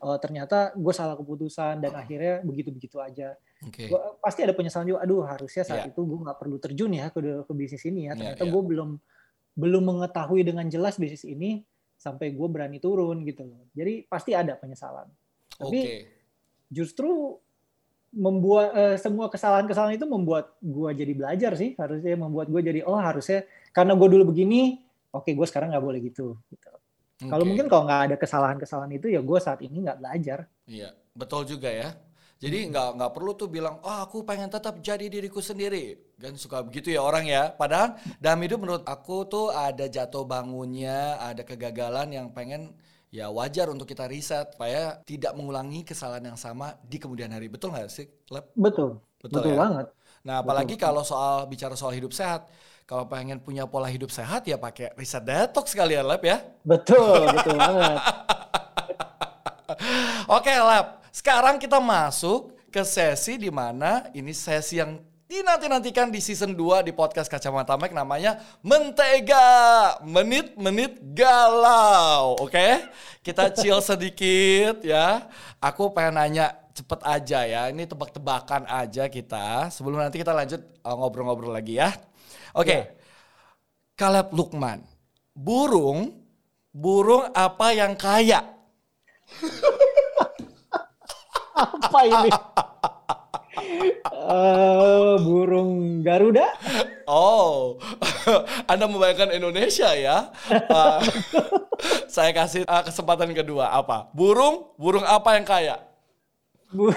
uh, 0.00 0.18
ternyata 0.18 0.72
gue 0.74 0.94
salah 0.96 1.14
keputusan 1.16 1.84
dan 1.84 1.92
akhirnya 1.94 2.40
begitu-begitu 2.42 2.96
aja. 2.98 3.36
Okay. 3.60 3.92
Gua, 3.92 4.16
pasti 4.18 4.40
ada 4.40 4.56
penyesalan 4.56 4.88
juga. 4.88 5.00
Aduh 5.04 5.22
harusnya 5.24 5.62
saat 5.62 5.86
yeah. 5.86 5.92
itu 5.92 6.00
gue 6.00 6.18
nggak 6.24 6.38
perlu 6.40 6.56
terjun 6.56 6.92
ya 6.96 7.12
ke, 7.12 7.20
ke 7.20 7.52
bisnis 7.52 7.84
ini 7.84 8.08
ya. 8.08 8.16
Ternyata 8.16 8.42
yeah, 8.42 8.48
yeah. 8.48 8.54
gue 8.56 8.62
belum 8.64 8.90
belum 9.60 9.82
mengetahui 9.84 10.40
dengan 10.46 10.66
jelas 10.72 10.96
bisnis 10.96 11.28
ini 11.28 11.60
sampai 12.00 12.32
gue 12.32 12.48
berani 12.48 12.80
turun 12.80 13.22
gitu 13.28 13.44
loh. 13.44 13.68
Jadi 13.76 14.08
pasti 14.08 14.32
ada 14.32 14.56
penyesalan. 14.56 15.06
Tapi 15.60 15.80
okay. 15.84 16.00
justru 16.72 17.36
membuat 18.10 18.68
uh, 18.74 18.96
semua 18.98 19.30
kesalahan-kesalahan 19.30 19.94
itu 19.94 20.06
membuat 20.08 20.58
gue 20.58 20.90
jadi 20.98 21.12
belajar 21.14 21.54
sih 21.54 21.78
harusnya 21.78 22.18
membuat 22.18 22.50
gue 22.50 22.58
jadi 22.58 22.82
oh 22.82 22.98
harusnya 22.98 23.46
karena 23.70 23.94
gue 23.94 24.08
dulu 24.10 24.34
begini 24.34 24.82
oke 25.14 25.30
okay, 25.30 25.32
gue 25.38 25.46
sekarang 25.46 25.70
nggak 25.70 25.84
boleh 25.86 26.00
gitu, 26.02 26.34
gitu. 26.50 26.70
Okay. 27.20 27.28
kalau 27.28 27.44
mungkin 27.44 27.66
kalau 27.68 27.84
nggak 27.84 28.02
ada 28.08 28.16
kesalahan-kesalahan 28.16 28.92
itu 28.96 29.12
ya 29.12 29.20
gue 29.20 29.38
saat 29.38 29.60
ini 29.60 29.84
nggak 29.84 30.00
belajar 30.00 30.48
iya 30.64 30.96
betul 31.12 31.44
juga 31.44 31.68
ya 31.68 31.92
jadi 32.40 32.72
nggak 32.72 32.88
nggak 32.96 33.12
perlu 33.12 33.36
tuh 33.36 33.52
bilang 33.52 33.76
oh 33.84 33.98
aku 34.00 34.24
pengen 34.24 34.48
tetap 34.48 34.80
jadi 34.80 35.12
diriku 35.12 35.44
sendiri 35.44 36.00
kan 36.16 36.32
suka 36.40 36.64
begitu 36.64 36.88
ya 36.96 37.04
orang 37.04 37.28
ya 37.28 37.52
padahal 37.52 38.00
dalam 38.16 38.40
hidup 38.40 38.58
menurut 38.64 38.84
aku 38.88 39.28
tuh 39.28 39.52
ada 39.52 39.84
jatuh 39.84 40.24
bangunnya 40.24 41.20
ada 41.20 41.44
kegagalan 41.44 42.08
yang 42.16 42.32
pengen 42.32 42.72
ya 43.10 43.26
wajar 43.28 43.66
untuk 43.68 43.90
kita 43.90 44.06
riset 44.06 44.54
supaya 44.54 45.02
tidak 45.02 45.34
mengulangi 45.34 45.82
kesalahan 45.82 46.32
yang 46.32 46.38
sama 46.38 46.78
di 46.86 46.96
kemudian 47.02 47.34
hari. 47.34 47.50
Betul 47.50 47.74
nggak 47.74 47.90
sih, 47.90 48.06
Lep? 48.30 48.54
Betul. 48.54 49.02
Betul, 49.20 49.44
betul 49.44 49.52
ya? 49.52 49.58
banget. 49.58 49.86
Nah, 50.24 50.34
apalagi 50.40 50.74
betul. 50.78 50.86
kalau 50.88 51.02
soal 51.04 51.44
bicara 51.50 51.74
soal 51.76 51.92
hidup 51.92 52.14
sehat, 52.14 52.48
kalau 52.90 53.06
pengen 53.06 53.38
punya 53.38 53.70
pola 53.70 53.86
hidup 53.86 54.10
sehat 54.10 54.42
ya 54.50 54.58
pakai 54.58 54.90
riset 54.98 55.22
detox 55.22 55.70
sekali 55.70 55.94
ya, 55.94 56.02
Lep 56.02 56.26
ya. 56.26 56.42
Betul, 56.66 57.22
betul 57.38 57.54
banget. 57.54 58.02
Oke, 60.34 60.50
Lep. 60.50 60.86
Sekarang 61.14 61.62
kita 61.62 61.78
masuk 61.78 62.50
ke 62.66 62.82
sesi 62.82 63.38
di 63.38 63.46
mana 63.46 64.10
ini 64.10 64.34
sesi 64.34 64.82
yang 64.82 64.98
dinanti-nantikan 65.30 66.10
di 66.10 66.18
season 66.18 66.50
2 66.50 66.82
di 66.82 66.90
podcast 66.90 67.30
Kacamata 67.30 67.78
Mac 67.78 67.94
namanya 67.94 68.42
Mentega 68.66 69.94
Menit-menit 70.02 70.98
Galau 71.14 72.42
Oke 72.42 72.58
okay? 72.58 72.72
Kita 73.22 73.54
chill 73.54 73.78
sedikit 73.94 74.82
ya 74.82 75.30
Aku 75.62 75.94
pengen 75.94 76.18
nanya 76.18 76.58
cepet 76.74 76.98
aja 77.06 77.46
ya 77.46 77.70
Ini 77.70 77.86
tebak-tebakan 77.86 78.66
aja 78.66 79.06
kita 79.06 79.70
Sebelum 79.70 80.02
nanti 80.02 80.18
kita 80.18 80.34
lanjut 80.34 80.58
uh, 80.82 80.94
ngobrol-ngobrol 80.98 81.54
lagi 81.54 81.78
ya 81.78 81.94
Oke 82.54 82.66
okay. 82.66 82.80
ya. 82.80 82.84
Caleb 83.98 84.32
Lukman 84.32 84.80
Burung 85.36 86.16
Burung 86.70 87.26
apa 87.34 87.74
yang 87.74 87.98
kaya? 87.98 88.46
apa 91.60 92.00
ini? 92.06 92.30
uh, 94.30 95.18
burung 95.18 96.02
Garuda. 96.06 96.54
Oh, 97.10 97.74
Anda 98.70 98.86
membayangkan 98.86 99.34
Indonesia 99.34 99.90
ya? 99.98 100.30
Uh, 100.70 101.02
saya 102.14 102.30
kasih 102.30 102.62
uh, 102.70 102.86
kesempatan 102.86 103.34
kedua 103.34 103.74
apa? 103.74 104.06
Burung, 104.14 104.70
burung 104.78 105.02
apa 105.02 105.34
yang 105.34 105.46
kaya? 105.46 105.76
Bu 106.70 106.94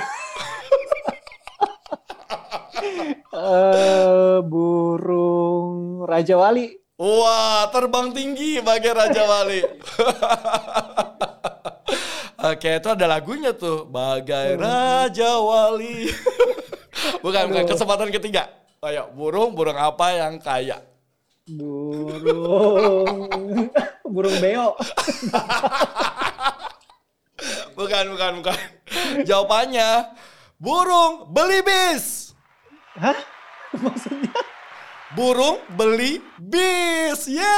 uh, 3.34 4.03
Raja 6.24 6.40
Wali. 6.40 6.72
Wah, 6.96 7.68
terbang 7.68 8.16
tinggi 8.16 8.64
bagai 8.64 8.96
Raja 8.96 9.28
Wali. 9.28 9.60
Oke, 12.48 12.80
itu 12.80 12.88
ada 12.88 13.12
lagunya 13.12 13.52
tuh. 13.52 13.84
Bagai 13.84 14.56
Raja 14.56 15.36
Wali. 15.44 16.08
bukan, 17.28 17.44
bukan. 17.52 17.68
Kesempatan 17.68 18.08
ketiga. 18.08 18.48
Ayo, 18.88 19.12
burung, 19.12 19.52
burung 19.52 19.76
apa 19.76 20.16
yang 20.16 20.40
kaya? 20.40 20.80
Burung. 21.44 23.28
burung 24.16 24.36
beo. 24.40 24.80
bukan, 27.76 28.04
bukan, 28.16 28.32
bukan. 28.40 28.58
Jawabannya, 29.28 30.08
burung 30.56 31.28
beli 31.36 31.60
bis. 31.68 32.32
Hah? 32.96 33.20
Maksudnya? 33.76 34.53
Burung 35.14 35.62
beli 35.78 36.18
bis. 36.42 37.30
Yeah. 37.30 37.44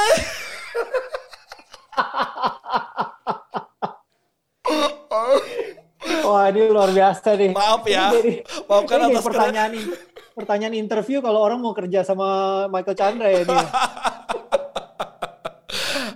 Wah 6.26 6.50
ini 6.52 6.68
luar 6.68 6.92
biasa 6.92 7.32
nih. 7.32 7.56
Maaf 7.56 7.88
ya. 7.88 8.12
Ini 8.12 8.44
Maafkan 8.68 8.98
ini 9.00 9.04
atas 9.08 9.24
pertanyaan 9.24 9.72
ini, 9.72 9.88
pertanyaan 10.36 10.74
interview 10.76 11.24
kalau 11.24 11.40
orang 11.40 11.56
mau 11.56 11.72
kerja 11.72 12.04
sama 12.04 12.68
Michael 12.68 12.98
Chandra 12.98 13.32
ya 13.32 13.40
ini. 13.46 13.56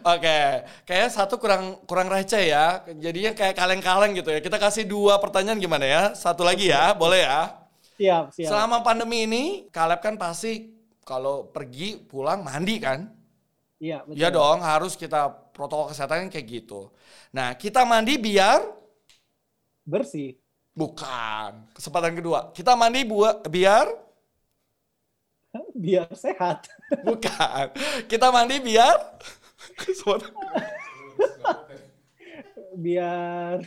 Oke, 0.00 0.24
okay. 0.26 0.64
kayaknya 0.88 1.10
satu 1.12 1.36
kurang 1.36 1.76
kurang 1.84 2.08
receh 2.08 2.48
ya. 2.52 2.80
Jadinya 3.00 3.32
kayak 3.36 3.54
kaleng-kaleng 3.56 4.12
gitu 4.16 4.32
ya. 4.32 4.40
Kita 4.44 4.58
kasih 4.60 4.84
dua 4.88 5.20
pertanyaan 5.20 5.60
gimana 5.60 5.84
ya? 5.84 6.02
Satu 6.16 6.44
lagi 6.44 6.72
ya, 6.72 6.96
boleh 6.96 7.20
ya? 7.24 7.52
Siap, 8.00 8.32
siap. 8.32 8.48
Selama 8.48 8.80
pandemi 8.80 9.28
ini, 9.28 9.68
Kaleb 9.68 10.00
kan 10.00 10.16
pasti 10.16 10.79
kalau 11.10 11.50
pergi 11.50 11.98
pulang 11.98 12.46
mandi 12.46 12.78
kan? 12.78 13.10
Iya, 13.82 14.06
betul. 14.06 14.14
Iya 14.14 14.28
dong, 14.30 14.62
harus 14.62 14.94
kita 14.94 15.26
protokol 15.50 15.90
kesehatan 15.90 16.30
kayak 16.30 16.46
gitu. 16.46 16.94
Nah, 17.34 17.58
kita 17.58 17.82
mandi 17.82 18.14
biar 18.14 18.62
bersih. 19.82 20.38
Bukan. 20.70 21.74
Kesempatan 21.74 22.14
kedua. 22.14 22.54
Kita 22.54 22.78
mandi 22.78 23.02
buat 23.02 23.42
biar 23.50 23.90
biar 25.82 26.06
sehat. 26.14 26.70
Bukan. 27.08 27.66
Kita 28.06 28.30
mandi 28.30 28.62
biar 28.62 28.94
biar 32.84 33.58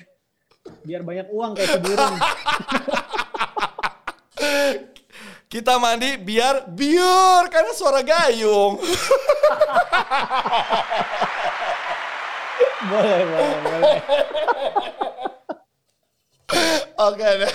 biar 0.88 1.02
banyak 1.04 1.28
uang 1.28 1.52
kayak 1.60 1.70
seburung. 1.76 2.16
Kita 5.54 5.78
mandi 5.78 6.18
biar 6.18 6.66
biar 6.66 7.46
karena 7.46 7.78
suara 7.78 8.02
gayung. 8.02 8.74
boleh, 12.90 13.22
boleh, 13.22 13.58
boleh. 13.62 14.02
Oke 17.06 17.30
deh. 17.38 17.54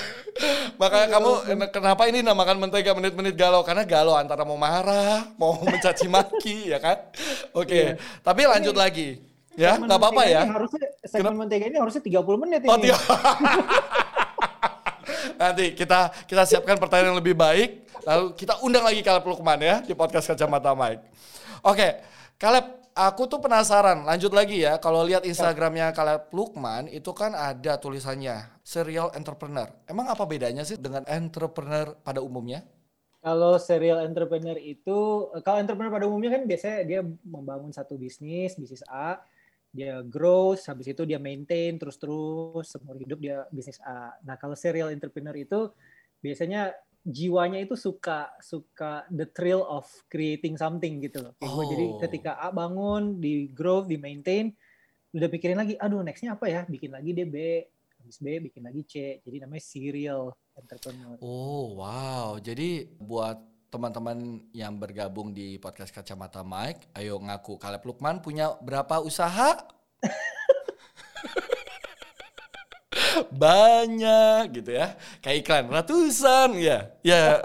Makanya 0.78 1.18
kamu 1.18 1.30
kenapa 1.74 2.06
ini 2.06 2.22
namakan 2.22 2.62
mentega 2.62 2.94
menit-menit 2.94 3.34
galau 3.34 3.66
karena 3.66 3.82
galau 3.82 4.14
antara 4.14 4.46
mau 4.46 4.54
marah, 4.54 5.34
mau 5.34 5.58
mencaci 5.66 6.06
maki 6.06 6.70
ya 6.70 6.78
kan? 6.78 7.02
Oke. 7.50 7.66
Okay. 7.66 7.98
Yeah. 7.98 8.22
Tapi 8.22 8.46
lanjut 8.46 8.78
ini, 8.78 8.82
lagi. 8.86 9.18
Ya, 9.58 9.74
nggak 9.74 9.98
apa-apa 9.98 10.22
ya. 10.30 10.46
Harusnya 10.46 10.86
segmen 11.02 11.34
Kenapa? 11.34 11.50
mentega 11.50 11.66
ini 11.66 11.82
harusnya 11.82 12.02
30 12.06 12.42
menit 12.46 12.62
ini. 12.62 12.70
Oh, 12.70 12.78
Nanti 15.40 15.74
kita 15.74 16.14
kita 16.30 16.46
siapkan 16.46 16.78
pertanyaan 16.78 17.14
yang 17.14 17.18
lebih 17.18 17.34
baik, 17.34 17.87
lalu 18.08 18.32
kita 18.32 18.64
undang 18.64 18.88
lagi 18.88 19.04
Kaleb 19.04 19.28
Lukman 19.28 19.60
ya 19.60 19.84
di 19.84 19.92
podcast 19.92 20.32
Kacamata 20.32 20.72
Mike. 20.72 21.04
Oke. 21.60 22.00
Kaleb 22.40 22.78
Aku 22.98 23.30
tuh 23.30 23.38
penasaran, 23.38 24.02
lanjut 24.02 24.34
lagi 24.34 24.66
ya. 24.66 24.74
Kalau 24.82 25.06
lihat 25.06 25.22
Instagramnya 25.22 25.94
Kaleb 25.94 26.34
Lukman, 26.34 26.90
itu 26.90 27.14
kan 27.14 27.30
ada 27.30 27.78
tulisannya 27.78 28.42
serial 28.66 29.14
entrepreneur. 29.14 29.70
Emang 29.86 30.10
apa 30.10 30.26
bedanya 30.26 30.66
sih 30.66 30.74
dengan 30.74 31.06
entrepreneur 31.06 31.94
pada 32.02 32.18
umumnya? 32.18 32.66
Kalau 33.22 33.54
serial 33.62 34.02
entrepreneur 34.02 34.58
itu, 34.58 35.30
kalau 35.46 35.62
entrepreneur 35.62 35.94
pada 35.94 36.10
umumnya 36.10 36.34
kan 36.34 36.42
biasanya 36.42 36.78
dia 36.82 37.00
membangun 37.22 37.70
satu 37.70 37.94
bisnis, 37.94 38.58
bisnis 38.58 38.82
A, 38.90 39.22
dia 39.70 40.02
grow, 40.02 40.58
habis 40.58 40.90
itu 40.90 41.06
dia 41.06 41.22
maintain 41.22 41.78
terus-terus 41.78 42.66
seumur 42.66 42.98
hidup 42.98 43.22
dia 43.22 43.46
bisnis 43.54 43.78
A. 43.86 44.10
Nah 44.26 44.34
kalau 44.34 44.58
serial 44.58 44.90
entrepreneur 44.90 45.38
itu 45.38 45.70
biasanya 46.18 46.74
jiwanya 47.08 47.56
itu 47.64 47.72
suka 47.72 48.28
suka 48.44 49.08
the 49.08 49.24
thrill 49.32 49.64
of 49.64 49.88
creating 50.12 50.60
something 50.60 51.00
gitu 51.00 51.24
loh. 51.24 51.32
Oh. 51.40 51.64
Jadi 51.64 51.96
ketika 52.04 52.36
A 52.36 52.52
bangun, 52.52 53.16
di 53.16 53.48
grow, 53.48 53.88
di 53.88 53.96
maintain, 53.96 54.52
udah 55.16 55.28
pikirin 55.32 55.56
lagi, 55.56 55.74
aduh 55.80 56.04
nextnya 56.04 56.36
apa 56.36 56.52
ya? 56.52 56.68
Bikin 56.68 56.92
lagi 56.92 57.16
dia 57.16 57.24
B, 57.24 57.64
habis 57.96 58.20
B 58.20 58.44
bikin 58.52 58.68
lagi 58.68 58.84
C. 58.84 59.24
Jadi 59.24 59.36
namanya 59.40 59.64
serial 59.64 60.36
entrepreneur. 60.52 61.16
Oh 61.24 61.80
wow, 61.80 62.36
jadi 62.36 62.84
buat 63.00 63.40
teman-teman 63.72 64.48
yang 64.52 64.76
bergabung 64.76 65.32
di 65.32 65.56
podcast 65.56 65.92
Kacamata 65.92 66.44
Mike, 66.44 66.92
ayo 66.96 67.20
ngaku 67.20 67.56
Kaleb 67.56 67.84
Lukman 67.88 68.20
punya 68.20 68.52
berapa 68.60 69.00
usaha? 69.00 69.56
banyak 73.32 74.42
gitu 74.54 74.70
ya 74.76 74.94
kayak 75.20 75.36
iklan 75.42 75.66
ratusan 75.70 76.54
ya 76.58 76.92
ya 77.02 77.42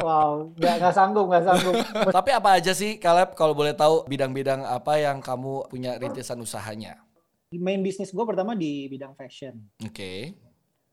wow 0.00 0.48
nggak 0.56 0.74
nggak 0.80 0.94
sanggup 0.94 1.26
nggak 1.28 1.44
sanggup 1.44 1.74
tapi 2.10 2.30
apa 2.32 2.58
aja 2.58 2.72
sih 2.72 2.96
Kaleb 2.96 3.36
kalau 3.36 3.52
boleh 3.52 3.76
tahu 3.76 4.08
bidang-bidang 4.08 4.64
apa 4.64 4.98
yang 4.98 5.20
kamu 5.20 5.68
punya 5.68 6.00
rintisan 6.00 6.40
usahanya 6.40 7.00
main 7.52 7.84
bisnis 7.84 8.12
gue 8.12 8.24
pertama 8.24 8.56
di 8.56 8.88
bidang 8.88 9.12
fashion 9.12 9.60
oke 9.84 9.92
okay. 9.92 10.32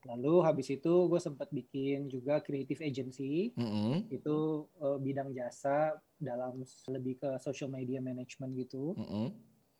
Lalu 0.07 0.47
habis 0.47 0.71
itu 0.71 1.11
gue 1.11 1.19
sempat 1.19 1.51
bikin 1.51 2.07
juga 2.07 2.39
creative 2.39 2.79
agency. 2.79 3.51
Mm 3.59 3.67
-hmm. 3.67 3.93
Itu 4.07 4.67
uh, 4.79 4.95
bidang 4.95 5.35
jasa 5.35 5.99
dalam 6.15 6.63
lebih 6.87 7.19
ke 7.19 7.29
social 7.43 7.67
media 7.67 7.99
management 7.99 8.55
gitu. 8.55 8.95
Mm 8.95 9.07
-hmm. 9.07 9.27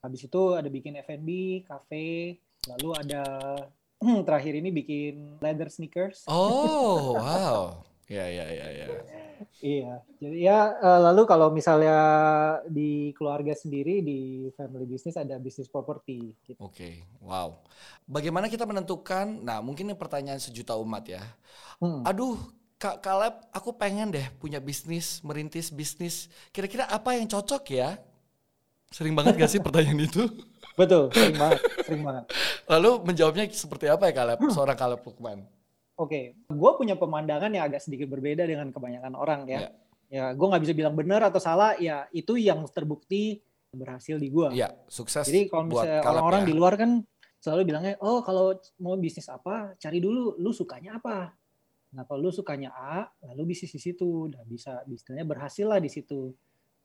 Habis 0.04 0.28
itu 0.28 0.42
ada 0.56 0.68
bikin 0.68 1.00
F&B, 1.00 1.64
cafe, 1.68 2.40
lalu 2.70 2.90
ada 2.98 3.24
hmm, 4.02 4.22
terakhir 4.24 4.54
ini 4.58 4.70
bikin 4.70 5.42
leather 5.42 5.70
sneakers. 5.72 6.24
Oh, 6.30 7.16
wow. 7.22 7.84
Ya, 8.10 8.26
ya, 8.26 8.46
ya, 8.50 8.68
ya. 8.74 8.88
Iya. 9.62 10.02
Jadi 10.18 10.38
ya 10.42 10.74
eh, 10.82 11.00
lalu 11.00 11.30
kalau 11.30 11.54
misalnya 11.54 11.98
di 12.66 13.14
keluarga 13.14 13.54
sendiri 13.54 14.02
di 14.02 14.50
family 14.58 14.90
business 14.90 15.16
ada 15.16 15.38
bisnis 15.38 15.70
properti. 15.70 16.34
Gitu. 16.44 16.58
Oke, 16.58 17.06
wow. 17.22 17.62
Bagaimana 18.10 18.50
kita 18.50 18.66
menentukan? 18.66 19.46
Nah, 19.46 19.62
mungkin 19.62 19.94
ini 19.94 19.96
pertanyaan 19.96 20.42
sejuta 20.42 20.74
umat 20.82 21.06
ya. 21.06 21.22
Hmm. 21.78 22.02
Aduh, 22.02 22.36
Kak 22.82 23.06
Kaleb, 23.06 23.36
aku 23.54 23.76
pengen 23.76 24.10
deh 24.10 24.26
punya 24.42 24.58
bisnis, 24.58 25.22
merintis 25.22 25.70
bisnis. 25.70 26.32
Kira-kira 26.50 26.90
apa 26.90 27.14
yang 27.14 27.30
cocok 27.30 27.64
ya? 27.70 28.00
Sering 28.90 29.14
banget 29.14 29.38
gak 29.38 29.52
sih 29.54 29.62
pertanyaan 29.62 30.10
itu? 30.10 30.26
Betul, 30.80 31.12
sering 31.12 31.36
banget, 31.36 31.60
sering 31.84 32.04
banget. 32.08 32.24
Lalu 32.72 32.92
menjawabnya 33.04 33.44
seperti 33.52 33.92
apa 33.92 34.08
ya 34.08 34.14
Kaleb? 34.16 34.40
Seorang 34.48 34.78
Kaleb 34.80 35.04
Lukman. 35.04 35.44
Oke, 36.00 36.40
gue 36.48 36.72
punya 36.80 36.96
pemandangan 36.96 37.52
yang 37.52 37.68
agak 37.68 37.84
sedikit 37.84 38.08
berbeda 38.08 38.48
dengan 38.48 38.72
kebanyakan 38.72 39.20
orang 39.20 39.44
ya. 39.52 39.68
Ya. 39.68 39.70
Ya, 40.10 40.26
gue 40.32 40.48
nggak 40.48 40.64
bisa 40.64 40.74
bilang 40.74 40.96
benar 40.96 41.20
atau 41.28 41.44
salah. 41.44 41.76
Ya, 41.76 42.08
itu 42.16 42.40
yang 42.40 42.64
terbukti 42.72 43.44
berhasil 43.76 44.16
di 44.16 44.32
gue. 44.32 44.56
Iya, 44.56 44.74
sukses 44.88 45.28
Jadi 45.28 45.52
kalau 45.52 45.70
misalnya 45.70 46.02
orang-orang 46.08 46.42
ya. 46.42 46.48
di 46.48 46.54
luar 46.56 46.74
kan 46.80 46.92
selalu 47.44 47.62
bilangnya, 47.68 47.96
oh 48.00 48.24
kalau 48.24 48.56
mau 48.80 48.96
bisnis 48.96 49.28
apa, 49.28 49.76
cari 49.76 50.00
dulu 50.00 50.40
lu 50.40 50.56
sukanya 50.56 50.98
apa. 50.98 51.36
Nah 51.94 52.08
kalau 52.08 52.30
lu 52.30 52.32
sukanya 52.34 52.74
A, 52.74 53.06
lalu 53.28 53.54
bisnis 53.54 53.76
di 53.76 53.82
situ, 53.82 54.32
udah 54.32 54.42
bisa 54.48 54.82
bisnisnya 54.88 55.28
berhasil 55.28 55.68
lah 55.68 55.84
di 55.84 55.92
situ. 55.92 56.34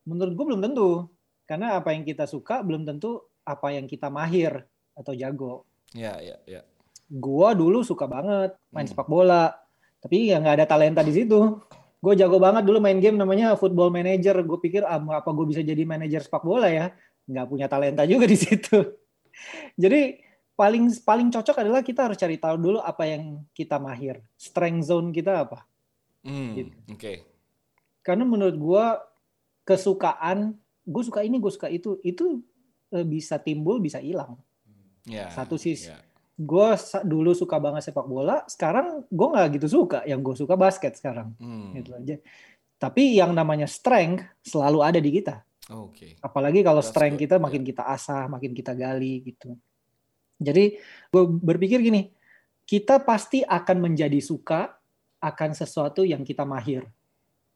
Menurut 0.04 0.34
gue 0.36 0.44
belum 0.50 0.60
tentu, 0.60 1.08
karena 1.48 1.80
apa 1.80 1.96
yang 1.96 2.04
kita 2.04 2.28
suka 2.28 2.60
belum 2.60 2.84
tentu 2.84 3.24
apa 3.44 3.68
yang 3.70 3.84
kita 3.84 4.08
mahir 4.08 4.64
atau 4.92 5.12
jago. 5.12 5.68
Iya, 5.92 6.18
iya, 6.18 6.36
iya. 6.48 6.60
Gua 7.06 7.52
dulu 7.52 7.84
suka 7.84 8.08
banget 8.08 8.56
main 8.72 8.88
Hmm. 8.88 8.92
sepak 8.96 9.06
bola, 9.06 9.52
tapi 10.00 10.32
ya 10.32 10.40
nggak 10.40 10.56
ada 10.60 10.66
talenta 10.66 11.00
di 11.04 11.12
situ. 11.12 11.60
Gue 12.04 12.12
jago 12.20 12.36
banget 12.36 12.68
dulu 12.68 12.84
main 12.84 13.00
game 13.00 13.16
namanya 13.16 13.56
Football 13.56 13.88
Manager. 13.88 14.44
Gue 14.44 14.60
pikir 14.60 14.84
ah, 14.84 15.00
apa 15.00 15.30
gue 15.32 15.46
bisa 15.48 15.64
jadi 15.64 15.88
manajer 15.88 16.20
sepak 16.20 16.44
bola 16.44 16.68
ya? 16.68 16.92
Nggak 17.24 17.46
punya 17.48 17.64
talenta 17.64 18.04
juga 18.04 18.28
di 18.28 18.36
situ. 18.36 18.76
Jadi 19.82 20.20
paling 20.54 20.92
paling 21.02 21.32
cocok 21.32 21.56
adalah 21.64 21.80
kita 21.80 22.06
harus 22.06 22.20
cari 22.20 22.36
tahu 22.36 22.60
dulu 22.60 22.78
apa 22.78 23.08
yang 23.08 23.42
kita 23.56 23.80
mahir, 23.80 24.20
strength 24.36 24.86
zone 24.86 25.10
kita 25.10 25.48
apa. 25.48 25.64
Hmm, 26.22 26.52
Gitu. 26.54 26.70
Oke. 26.92 27.12
Karena 28.04 28.28
menurut 28.28 28.54
gue 28.54 28.84
kesukaan, 29.64 30.54
gue 30.84 31.02
suka 31.02 31.24
ini, 31.24 31.40
gue 31.40 31.50
suka 31.50 31.72
itu, 31.72 31.96
itu 32.04 32.44
bisa 33.02 33.42
timbul, 33.42 33.82
bisa 33.82 33.98
hilang. 33.98 34.38
Ya. 35.08 35.32
Satu 35.34 35.58
sisi. 35.58 35.90
ya. 35.90 35.98
Gue 36.34 36.74
dulu 37.06 37.30
suka 37.34 37.58
banget 37.62 37.90
sepak 37.90 38.06
bola, 38.06 38.42
sekarang 38.46 39.06
gue 39.06 39.28
nggak 39.34 39.48
gitu 39.58 39.66
suka. 39.82 40.06
Yang 40.06 40.20
gue 40.22 40.34
suka 40.46 40.54
basket 40.54 40.94
sekarang. 40.94 41.34
Hmm, 41.42 41.74
gitu 41.74 41.94
aja. 41.94 42.16
Tapi 42.78 43.18
yang 43.18 43.34
namanya 43.34 43.66
strength 43.66 44.22
selalu 44.42 44.78
ada 44.82 44.98
di 45.02 45.10
kita. 45.10 45.42
Oke. 45.72 46.20
Apalagi 46.20 46.60
kalau 46.60 46.82
That's 46.84 46.92
strength 46.92 47.16
good, 47.16 47.24
kita 47.30 47.36
makin 47.40 47.62
kita 47.64 47.82
asah, 47.88 48.28
makin 48.28 48.52
kita 48.52 48.76
gali 48.76 49.24
gitu. 49.24 49.56
Jadi 50.36 50.76
gue 51.08 51.22
berpikir 51.24 51.80
gini, 51.80 52.10
kita 52.68 53.00
pasti 53.00 53.40
akan 53.46 53.88
menjadi 53.88 54.18
suka 54.20 54.74
akan 55.22 55.50
sesuatu 55.56 56.04
yang 56.04 56.20
kita 56.20 56.44
mahir. 56.44 56.84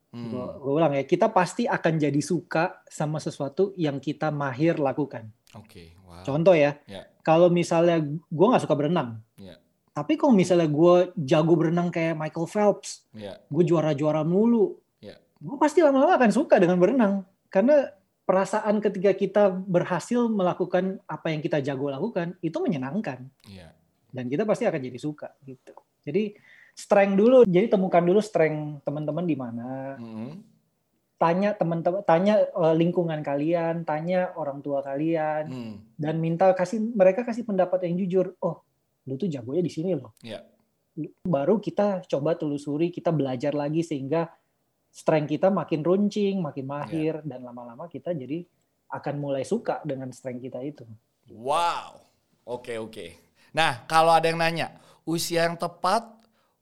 Hmm, 0.08 0.32
Gue 0.32 0.72
ulang 0.72 0.96
ya, 0.96 1.04
kita 1.04 1.28
pasti 1.28 1.68
akan 1.68 2.00
jadi 2.00 2.20
suka 2.20 2.80
sama 2.88 3.20
sesuatu 3.20 3.76
yang 3.76 4.00
kita 4.00 4.32
mahir 4.32 4.80
lakukan. 4.80 5.28
Oke. 5.52 5.92
Wow. 6.00 6.24
Contoh 6.24 6.56
ya, 6.56 6.80
Ya. 6.88 7.04
kalau 7.20 7.52
misalnya 7.52 8.00
gue 8.08 8.46
nggak 8.48 8.64
suka 8.64 8.72
berenang, 8.72 9.20
Ya. 9.36 9.60
tapi 9.92 10.16
kalau 10.16 10.32
misalnya 10.32 10.64
gue 10.64 11.12
jago 11.20 11.52
berenang 11.54 11.92
kayak 11.92 12.16
Michael 12.16 12.48
Phelps, 12.48 13.04
Ya. 13.12 13.36
gue 13.46 13.64
juara-juara 13.64 14.24
mulu. 14.24 14.80
Ya. 14.98 15.20
Gue 15.36 15.60
pasti 15.60 15.84
lama-lama 15.84 16.16
akan 16.16 16.32
suka 16.32 16.56
dengan 16.56 16.80
berenang. 16.80 17.28
Karena 17.52 17.92
perasaan 18.24 18.80
ketika 18.80 19.12
kita 19.12 19.44
berhasil 19.52 20.24
melakukan 20.28 21.00
apa 21.04 21.32
yang 21.32 21.40
kita 21.40 21.60
jago 21.60 21.88
lakukan, 21.88 22.32
itu 22.40 22.56
menyenangkan. 22.60 23.28
Ya. 23.44 23.76
Dan 24.08 24.28
kita 24.28 24.48
pasti 24.48 24.64
akan 24.64 24.80
jadi 24.80 24.96
suka. 24.96 25.36
gitu. 25.44 25.76
Jadi 26.00 26.32
strength 26.78 27.18
dulu, 27.18 27.42
jadi 27.42 27.66
temukan 27.66 27.98
dulu 28.06 28.22
strength 28.22 28.86
teman-teman 28.86 29.26
di 29.26 29.34
mana. 29.34 29.98
Hmm, 29.98 30.38
Tanya 31.18 31.50
teman-teman, 31.50 32.06
tanya 32.06 32.46
eh, 32.46 32.74
lingkungan 32.78 33.18
kalian, 33.26 33.82
tanya 33.82 34.30
orang 34.38 34.62
tua 34.62 34.86
kalian, 34.86 35.50
hmm, 35.50 35.98
dan 35.98 36.14
minta 36.22 36.54
kasih 36.54 36.78
mereka 36.78 37.26
kasih 37.26 37.42
pendapat 37.42 37.90
yang 37.90 37.98
jujur. 38.06 38.38
Oh, 38.38 38.62
lu 39.10 39.18
tuh 39.18 39.26
jagonya 39.26 39.66
di 39.66 39.72
sini 39.74 39.98
loh. 39.98 40.14
Ya. 40.22 40.46
baru 41.22 41.62
kita 41.62 42.10
coba 42.10 42.34
telusuri, 42.34 42.90
kita 42.90 43.14
belajar 43.14 43.54
lagi 43.54 43.86
sehingga 43.86 44.26
strength 44.90 45.30
kita 45.30 45.46
makin 45.46 45.86
runcing, 45.86 46.42
makin 46.42 46.66
mahir, 46.66 47.22
dan 47.22 47.46
lama-lama 47.46 47.86
kita 47.86 48.10
jadi 48.10 48.42
akan 48.90 49.14
mulai 49.22 49.46
suka 49.46 49.78
dengan 49.86 50.10
strength 50.10 50.42
kita 50.42 50.58
itu. 50.66 50.82
Wow. 51.30 52.02
Oke, 52.42 52.82
oke. 52.82 53.14
Nah, 53.54 53.86
kalau 53.86 54.10
ada 54.10 54.26
yang 54.26 54.42
nanya, 54.42 54.74
usia 55.06 55.46
yang 55.46 55.54
tepat, 55.54 56.17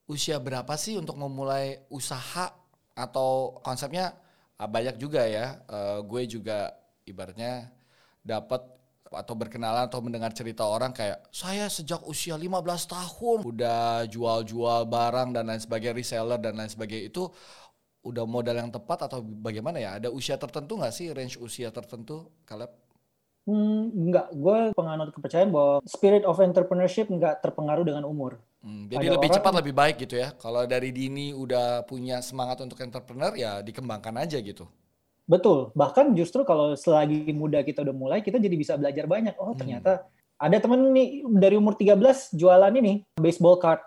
usia 0.07 0.39
berapa 0.39 0.75
sih 0.79 0.95
untuk 0.99 1.19
memulai 1.19 1.83
usaha 1.91 2.55
atau 2.97 3.59
konsepnya 3.61 4.15
ah, 4.59 4.71
banyak 4.71 4.97
juga 4.97 5.27
ya. 5.27 5.61
Eh, 5.67 5.99
gue 6.07 6.23
juga 6.27 6.73
ibaratnya 7.07 7.71
dapat 8.23 8.63
atau 9.07 9.35
berkenalan 9.39 9.87
atau 9.87 10.03
mendengar 10.03 10.35
cerita 10.35 10.67
orang 10.67 10.91
kayak 10.91 11.31
saya 11.31 11.71
sejak 11.71 12.03
usia 12.11 12.35
15 12.35 12.59
tahun 12.91 13.39
udah 13.47 14.03
jual-jual 14.11 14.83
barang 14.91 15.31
dan 15.31 15.47
lain 15.47 15.63
sebagainya 15.63 15.95
reseller 15.95 16.41
dan 16.43 16.59
lain 16.59 16.67
sebagainya 16.67 17.15
itu 17.15 17.31
udah 18.03 18.27
modal 18.27 18.59
yang 18.59 18.71
tepat 18.71 19.07
atau 19.07 19.23
bagaimana 19.23 19.79
ya 19.79 19.99
ada 19.99 20.11
usia 20.11 20.35
tertentu 20.35 20.79
nggak 20.79 20.95
sih 20.95 21.11
range 21.11 21.39
usia 21.39 21.71
tertentu 21.71 22.31
Caleb? 22.47 22.71
Hmm, 23.47 23.95
enggak, 23.95 24.35
gue 24.35 24.75
penganut 24.75 25.15
kepercayaan 25.15 25.55
bahwa 25.55 25.79
spirit 25.87 26.27
of 26.27 26.43
entrepreneurship 26.43 27.07
enggak 27.07 27.39
terpengaruh 27.47 27.87
dengan 27.87 28.03
umur. 28.03 28.43
Hmm, 28.67 28.91
jadi 28.91 29.07
Ada 29.07 29.15
lebih 29.15 29.31
orang- 29.31 29.39
cepat 29.39 29.53
lebih 29.63 29.75
baik 29.79 29.97
gitu 30.03 30.15
ya. 30.19 30.29
Kalau 30.35 30.67
dari 30.67 30.91
dini 30.91 31.31
udah 31.31 31.87
punya 31.87 32.19
semangat 32.19 32.59
untuk 32.59 32.83
entrepreneur 32.83 33.31
ya 33.39 33.63
dikembangkan 33.63 34.19
aja 34.19 34.43
gitu. 34.43 34.67
Betul, 35.23 35.71
bahkan 35.73 36.11
justru 36.13 36.43
kalau 36.43 36.75
selagi 36.75 37.31
muda 37.31 37.63
kita 37.63 37.87
udah 37.87 37.95
mulai, 37.95 38.19
kita 38.23 38.43
jadi 38.43 38.55
bisa 38.55 38.75
belajar 38.75 39.07
banyak. 39.07 39.39
Oh 39.39 39.55
Hmm. 39.55 39.59
ternyata 39.59 40.07
ada 40.37 40.57
temen 40.59 40.91
nih 40.91 41.23
dari 41.31 41.55
umur 41.55 41.79
13 41.79 42.35
jualan 42.35 42.75
ini, 42.75 43.07
baseball 43.15 43.57
card. 43.57 43.79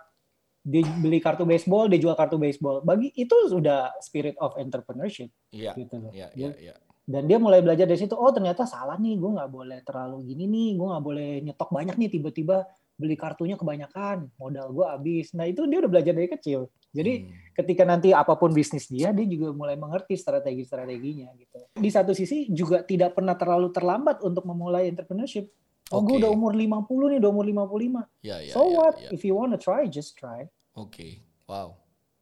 Dia 0.60 0.84
beli 0.84 1.20
kartu 1.20 1.44
baseball, 1.44 1.88
dia 1.88 2.00
jual 2.00 2.15
kartu 2.15 2.36
baseball. 2.36 2.80
Bagi 2.80 3.12
itu 3.15 3.36
sudah 3.48 3.96
spirit 4.00 4.36
of 4.39 4.56
entrepreneurship. 4.56 5.32
Iya, 5.52 5.76
gitu 5.76 5.96
loh. 6.00 6.12
iya, 6.12 6.32
iya, 6.36 6.52
iya. 6.56 6.76
Dan 7.04 7.26
dia 7.26 7.36
mulai 7.36 7.60
belajar 7.60 7.84
dari 7.84 7.98
situ, 7.98 8.13
oh 8.13 8.30
ternyata 8.30 8.63
salah 8.63 8.96
nih, 8.96 9.18
gue 9.18 9.32
nggak 9.34 9.50
boleh 9.50 9.80
terlalu 9.82 10.30
gini 10.30 10.46
nih, 10.46 10.70
gue 10.78 10.88
nggak 10.88 11.04
boleh 11.04 11.30
nyetok 11.42 11.70
banyak 11.70 11.96
nih, 11.98 12.10
tiba-tiba 12.12 12.68
beli 13.00 13.16
kartunya 13.16 13.56
kebanyakan, 13.56 14.28
modal 14.36 14.76
gue 14.76 14.86
habis. 14.86 15.32
Nah 15.32 15.48
itu 15.48 15.64
dia 15.64 15.80
udah 15.80 15.88
belajar 15.88 16.12
dari 16.12 16.28
kecil. 16.28 16.68
Jadi 16.92 17.14
Hmm, 17.24 17.32
ketika 17.56 17.88
nanti 17.88 18.12
apa 18.12 18.36
pun 18.36 18.52
bisnis 18.52 18.92
dia, 18.92 19.16
dia 19.16 19.24
juga 19.24 19.56
mulai 19.56 19.80
mengerti 19.80 20.20
strategi-strateginya 20.20 21.32
gitu. 21.40 21.60
Di 21.80 21.90
satu 21.90 22.12
sisi 22.12 22.52
juga 22.52 22.84
tidak 22.84 23.16
pernah 23.16 23.40
terlalu 23.40 23.72
terlambat 23.72 24.20
untuk 24.20 24.44
memulai 24.44 24.92
entrepreneurship. 24.92 25.48
Oh, 25.90 26.04
gue 26.04 26.20
Oke. 26.20 26.22
udah 26.22 26.32
umur 26.36 26.54
50 26.54 27.16
nih, 27.16 27.18
udah 27.24 27.32
umur 27.32 27.46
55. 27.48 28.06
iya, 28.22 28.38
iya, 28.46 28.54
so 28.54 28.68
iya, 28.68 28.78
what? 28.78 28.96
iya. 29.00 29.10
If 29.16 29.22
you 29.26 29.34
wanna 29.34 29.58
try, 29.58 29.88
just 29.90 30.20
try. 30.20 30.46
Oke, 30.78 31.24
wow. 31.50 31.74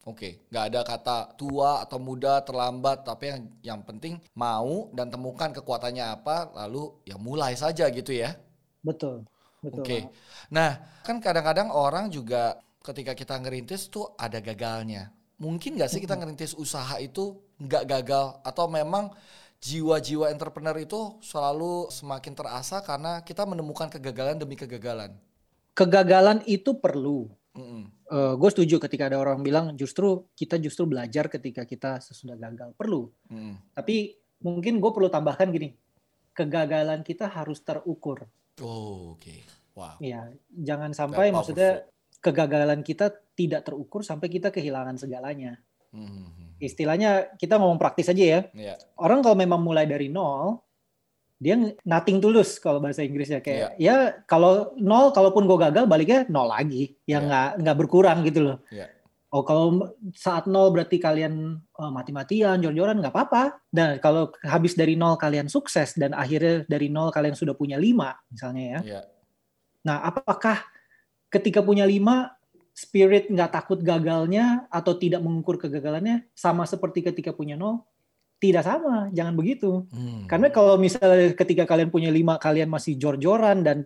Oke, 0.08 0.48
nggak 0.48 0.66
ada 0.72 0.82
kata 0.88 1.18
tua 1.36 1.84
atau 1.84 2.00
muda 2.00 2.40
terlambat, 2.40 3.04
tapi 3.04 3.28
yang 3.28 3.42
yang 3.60 3.80
penting 3.84 4.24
mau 4.40 4.88
dan 4.96 5.12
temukan 5.12 5.52
kekuatannya 5.52 6.06
apa, 6.16 6.56
lalu 6.56 6.96
ya 7.04 7.20
mulai 7.20 7.60
saja 7.60 7.92
gitu 7.92 8.16
ya. 8.16 8.40
Betul. 8.80 9.28
Oke. 9.66 10.06
banget. 10.06 10.14
Nah, 10.54 10.72
kan 11.02 11.18
kadang-kadang 11.18 11.74
orang 11.74 12.14
juga 12.14 12.62
ketika 12.86 13.18
kita 13.18 13.36
ngerintis 13.42 13.90
tuh 13.90 14.14
ada 14.16 14.38
gagalnya. 14.40 15.12
Mungkin 15.38 15.78
nggak 15.78 15.90
sih 15.90 16.02
kita 16.02 16.18
ngerintis 16.18 16.58
usaha 16.58 16.98
itu 16.98 17.38
nggak 17.62 17.84
gagal 17.86 18.42
atau 18.42 18.66
memang 18.70 19.14
jiwa-jiwa 19.58 20.30
entrepreneur 20.30 20.78
itu 20.78 21.18
selalu 21.22 21.90
semakin 21.90 22.34
terasa 22.38 22.82
karena 22.86 23.26
kita 23.26 23.46
menemukan 23.46 23.90
kegagalan 23.90 24.38
demi 24.38 24.54
kegagalan. 24.54 25.18
Kegagalan 25.74 26.42
itu 26.46 26.78
perlu. 26.78 27.30
Mm-mm. 27.58 27.90
gue 28.38 28.50
setuju 28.54 28.78
ketika 28.78 29.10
ada 29.10 29.18
orang 29.18 29.42
bilang 29.42 29.74
justru 29.74 30.30
kita 30.38 30.62
justru 30.62 30.86
belajar 30.86 31.26
ketika 31.26 31.66
kita 31.66 31.98
sesudah 31.98 32.38
gagal. 32.38 32.74
Perlu. 32.78 33.10
Mm-mm. 33.34 33.74
Tapi 33.74 34.14
mungkin 34.46 34.78
gue 34.78 34.92
perlu 34.94 35.10
tambahkan 35.10 35.50
gini. 35.50 35.74
Kegagalan 36.38 37.02
kita 37.02 37.26
harus 37.26 37.66
terukur. 37.66 38.30
Oh, 38.62 39.14
oke. 39.18 39.36
Wow. 39.78 40.02
Ya, 40.02 40.34
jangan 40.50 40.92
sampai 40.94 41.30
That 41.30 41.36
maksudnya 41.38 41.72
kegagalan 42.18 42.82
kita 42.82 43.14
tidak 43.38 43.62
terukur 43.70 44.02
sampai 44.02 44.28
kita 44.28 44.50
kehilangan 44.50 44.98
segalanya. 44.98 45.62
Mhm. 45.94 46.58
Istilahnya 46.58 47.38
kita 47.38 47.62
ngomong 47.62 47.78
praktis 47.78 48.10
aja 48.10 48.24
ya. 48.26 48.42
Iya. 48.58 48.76
Orang 48.98 49.22
kalau 49.22 49.38
memang 49.38 49.62
mulai 49.62 49.86
dari 49.86 50.10
nol, 50.10 50.58
dia 51.38 51.54
nothing 51.86 52.18
tulus 52.18 52.58
kalau 52.58 52.82
bahasa 52.82 53.06
Inggrisnya 53.06 53.46
kayak 53.46 53.78
Iya. 53.78 53.94
ya 53.94 53.96
kalau 54.26 54.74
nol 54.82 55.14
kalaupun 55.14 55.46
gue 55.46 55.58
gagal 55.70 55.86
baliknya 55.86 56.26
nol 56.34 56.50
lagi 56.50 56.98
ya 57.06 57.22
Iya. 57.22 57.26
nggak 57.30 57.50
nggak 57.62 57.78
berkurang 57.78 58.26
gitu 58.26 58.40
loh 58.42 58.58
Iya. 58.74 58.90
Oh 59.32 59.44
kalau 59.44 59.92
saat 60.16 60.48
nol 60.48 60.72
berarti 60.72 60.98
kalian 61.02 61.60
eh, 61.60 61.92
mati-matian 61.92 62.64
jor-joran 62.64 63.00
nggak 63.00 63.14
apa-apa. 63.14 63.60
Dan 63.68 64.00
kalau 64.00 64.32
habis 64.44 64.78
dari 64.78 64.96
nol 64.96 65.20
kalian 65.20 65.52
sukses 65.52 65.96
dan 66.00 66.16
akhirnya 66.16 66.64
dari 66.66 66.88
nol 66.88 67.12
kalian 67.12 67.36
sudah 67.36 67.56
punya 67.58 67.76
lima 67.76 68.16
misalnya 68.32 68.80
ya. 68.80 68.82
Iya. 68.84 69.02
nah 69.88 70.04
apakah 70.04 70.68
ketika 71.32 71.64
punya 71.64 71.88
lima 71.88 72.36
spirit 72.76 73.32
nggak 73.32 73.56
takut 73.56 73.80
gagalnya 73.80 74.68
atau 74.68 74.96
tidak 74.96 75.20
mengukur 75.24 75.60
kegagalannya? 75.60 76.28
Sama 76.36 76.64
seperti 76.68 77.04
ketika 77.04 77.32
punya 77.36 77.60
nol? 77.60 77.84
Tidak 78.38 78.62
sama 78.62 79.10
jangan 79.18 79.34
begitu. 79.34 79.90
Hmm. 79.90 80.30
karena 80.30 80.54
kalau 80.54 80.78
misalnya 80.78 81.34
ketika 81.34 81.66
kalian 81.66 81.90
punya 81.90 82.14
lima, 82.14 82.38
kalian 82.38 82.70
masih 82.70 82.94
jor-joran 82.94 83.66
dan 83.66 83.82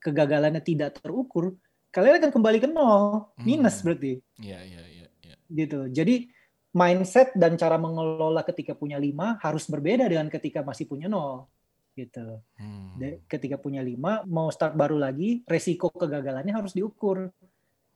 kegagalannya 0.00 0.64
tidak 0.64 0.96
terukur, 0.96 1.52
kalian 1.90 2.22
akan 2.22 2.30
kembali 2.30 2.58
ke 2.62 2.68
nol, 2.70 3.34
minus 3.42 3.82
Hmm. 3.82 3.84
berarti, 3.90 4.12
Iya, 4.38 4.58
iya, 4.62 4.82
iya, 4.86 5.06
iya. 5.26 5.36
gitu. 5.50 5.90
Jadi 5.90 6.30
mindset 6.70 7.34
dan 7.34 7.58
cara 7.58 7.74
mengelola 7.76 8.46
ketika 8.46 8.78
punya 8.78 8.94
lima 8.94 9.38
harus 9.42 9.66
berbeda 9.66 10.06
dengan 10.06 10.30
ketika 10.30 10.62
masih 10.62 10.86
punya 10.86 11.10
nol, 11.10 11.50
gitu. 11.98 12.40
Hmm. 12.56 12.94
Ketika 13.26 13.58
punya 13.58 13.82
lima, 13.82 14.22
mau 14.24 14.48
start 14.54 14.78
baru 14.78 14.96
lagi, 14.96 15.42
resiko 15.44 15.90
kegagalannya 15.90 16.54
harus 16.54 16.72
diukur. 16.72 17.28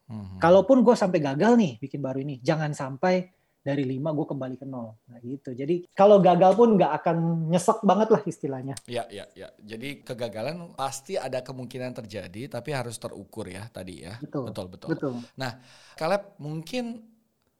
Hmm. 0.05 0.37
Kalaupun 0.37 0.85
gue 0.85 0.93
sampai 0.93 1.23
gagal 1.23 1.57
nih 1.57 1.73
bikin 1.81 2.03
baru 2.03 2.21
ini, 2.21 2.43
jangan 2.45 2.77
sampai 2.77 3.31
dari 3.65 3.89
lima 3.89 4.13
gue 4.13 4.29
kembali 4.29 4.61
ke 4.61 4.69
nol. 4.69 4.93
Nah 5.09 5.19
gitu. 5.25 5.57
Jadi 5.57 5.89
kalau 5.97 6.21
gagal 6.21 6.53
pun 6.53 6.77
nggak 6.77 6.93
akan 7.01 7.49
nyesek 7.49 7.81
banget 7.81 8.09
lah 8.13 8.23
istilahnya. 8.29 8.75
Ya, 8.85 9.09
ya, 9.09 9.25
ya. 9.33 9.49
Jadi 9.65 10.05
kegagalan 10.05 10.77
pasti 10.77 11.17
ada 11.17 11.41
kemungkinan 11.41 11.97
terjadi, 11.97 12.53
tapi 12.53 12.77
harus 12.77 13.01
terukur 13.01 13.49
ya 13.49 13.65
tadi 13.73 14.05
ya. 14.05 14.21
Betul. 14.21 14.53
betul. 14.53 14.67
betul. 14.69 14.89
Betul. 14.93 15.15
Caleb 15.97 16.37
mungkin 16.37 17.15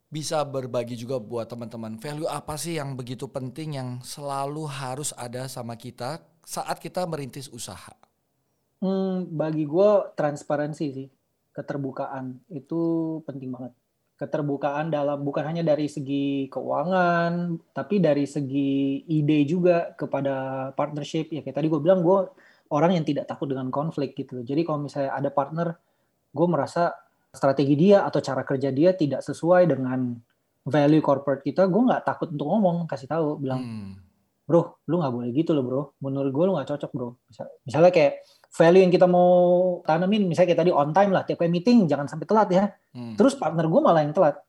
bisa 0.05 0.45
berbagi 0.45 0.93
juga 0.95 1.17
buat 1.17 1.49
teman-teman 1.49 1.97
value 1.97 2.29
apa 2.29 2.55
sih 2.55 2.77
yang 2.77 2.93
begitu 2.93 3.25
penting 3.25 3.75
yang 3.75 3.89
selalu 4.05 4.69
harus 4.69 5.11
ada 5.17 5.49
sama 5.49 5.73
kita 5.75 6.21
saat 6.45 6.77
kita 6.77 7.03
merintis 7.09 7.49
usaha. 7.49 7.97
Hmm, 8.79 9.25
bagi 9.33 9.65
gue 9.65 9.89
transparansi 10.13 10.85
sih, 10.93 11.07
keterbukaan 11.51 12.37
itu 12.53 12.79
penting 13.25 13.49
banget. 13.49 13.73
Keterbukaan 14.15 14.87
dalam 14.87 15.27
bukan 15.27 15.43
hanya 15.43 15.59
dari 15.59 15.91
segi 15.91 16.47
keuangan, 16.47 17.59
tapi 17.75 17.99
dari 17.99 18.23
segi 18.23 19.03
ide 19.11 19.43
juga 19.43 19.91
kepada 19.91 20.69
partnership. 20.71 21.35
Ya 21.35 21.43
kayak 21.43 21.59
tadi 21.59 21.67
gue 21.67 21.81
bilang 21.83 21.99
gue 21.99 22.31
orang 22.71 22.95
yang 22.95 23.03
tidak 23.03 23.27
takut 23.27 23.51
dengan 23.51 23.67
konflik 23.67 24.15
gitu. 24.15 24.39
Jadi 24.39 24.63
kalau 24.63 24.87
misalnya 24.87 25.11
ada 25.11 25.27
partner, 25.27 25.75
gue 26.31 26.47
merasa 26.47 26.95
strategi 27.35 27.75
dia 27.75 28.07
atau 28.07 28.23
cara 28.23 28.47
kerja 28.47 28.71
dia 28.71 28.95
tidak 28.95 29.19
sesuai 29.19 29.67
dengan 29.67 30.15
value 30.63 31.03
corporate 31.03 31.43
kita, 31.43 31.67
gue 31.67 31.81
nggak 31.83 32.07
takut 32.07 32.31
untuk 32.31 32.47
ngomong, 32.47 32.87
kasih 32.87 33.05
tahu, 33.05 33.37
bilang 33.37 33.61
Hmm. 33.61 33.91
bro, 34.47 34.79
lu 34.87 34.97
nggak 34.97 35.13
boleh 35.13 35.29
gitu 35.35 35.51
loh 35.51 35.63
bro. 35.67 35.81
Menurut 35.99 36.31
gue 36.31 36.43
lu 36.47 36.51
nggak 36.55 36.71
cocok 36.71 36.91
bro. 36.95 37.09
Misal- 37.27 37.51
Misalnya 37.67 37.91
kayak 37.91 38.13
value 38.55 38.87
yang 38.87 38.93
kita 38.93 39.03
mau 39.03 39.29
tanemin, 39.83 40.31
misalnya 40.31 40.55
kayak 40.55 40.61
tadi 40.63 40.71
on 40.71 40.95
time 40.95 41.11
lah, 41.11 41.27
tiap 41.27 41.43
kali 41.43 41.51
meeting 41.51 41.91
jangan 41.91 42.07
sampai 42.07 42.23
telat 42.23 42.49
ya. 42.55 42.63
Hmm. 42.95 43.19
Terus 43.19 43.35
partner 43.35 43.67
gue 43.67 43.81
malah 43.83 44.01
yang 44.07 44.15
telat. 44.15 44.39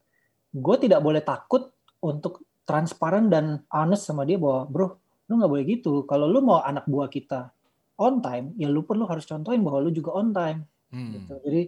Gue 0.54 0.76
tidak 0.78 1.02
boleh 1.02 1.26
takut 1.26 1.74
untuk 1.98 2.46
transparan 2.62 3.26
dan 3.26 3.66
honest 3.74 4.06
sama 4.06 4.22
dia 4.22 4.38
bahwa 4.38 4.70
bro, 4.70 4.88
lu 5.26 5.32
nggak 5.42 5.50
boleh 5.50 5.64
gitu. 5.66 6.06
Kalau 6.06 6.30
lu 6.30 6.38
mau 6.38 6.62
anak 6.62 6.86
buah 6.86 7.10
kita 7.10 7.50
on 7.98 8.22
time, 8.22 8.54
ya 8.54 8.70
lu 8.70 8.86
perlu 8.86 9.10
harus 9.10 9.26
contohin 9.26 9.66
bahwa 9.66 9.82
lu 9.82 9.90
juga 9.90 10.14
on 10.14 10.30
time. 10.30 10.62
Hmm. 10.94 11.10
Gitu. 11.10 11.34
Jadi 11.42 11.62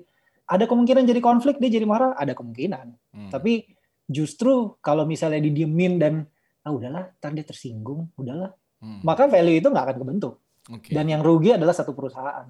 ada 0.48 0.64
kemungkinan 0.70 1.04
jadi 1.10 1.18
konflik 1.18 1.58
dia 1.58 1.74
jadi 1.74 1.90
marah, 1.90 2.14
ada 2.14 2.38
kemungkinan. 2.38 2.86
Hmm. 3.18 3.30
Tapi 3.34 3.66
justru 4.06 4.78
kalau 4.78 5.02
misalnya 5.10 5.42
didiemin 5.42 5.98
dan 5.98 6.14
ah 6.62 6.70
udahlah, 6.70 7.10
ntar 7.18 7.34
dia 7.34 7.42
tersinggung, 7.42 8.14
udahlah 8.14 8.54
Hmm. 8.78 9.02
maka 9.02 9.26
value 9.26 9.58
itu 9.58 9.68
nggak 9.68 9.84
akan 9.90 9.98
kebentuk. 9.98 10.34
Oke. 10.68 10.92
Dan 10.92 11.08
yang 11.08 11.24
rugi 11.24 11.56
adalah 11.56 11.72
satu 11.72 11.92
perusahaan. 11.92 12.44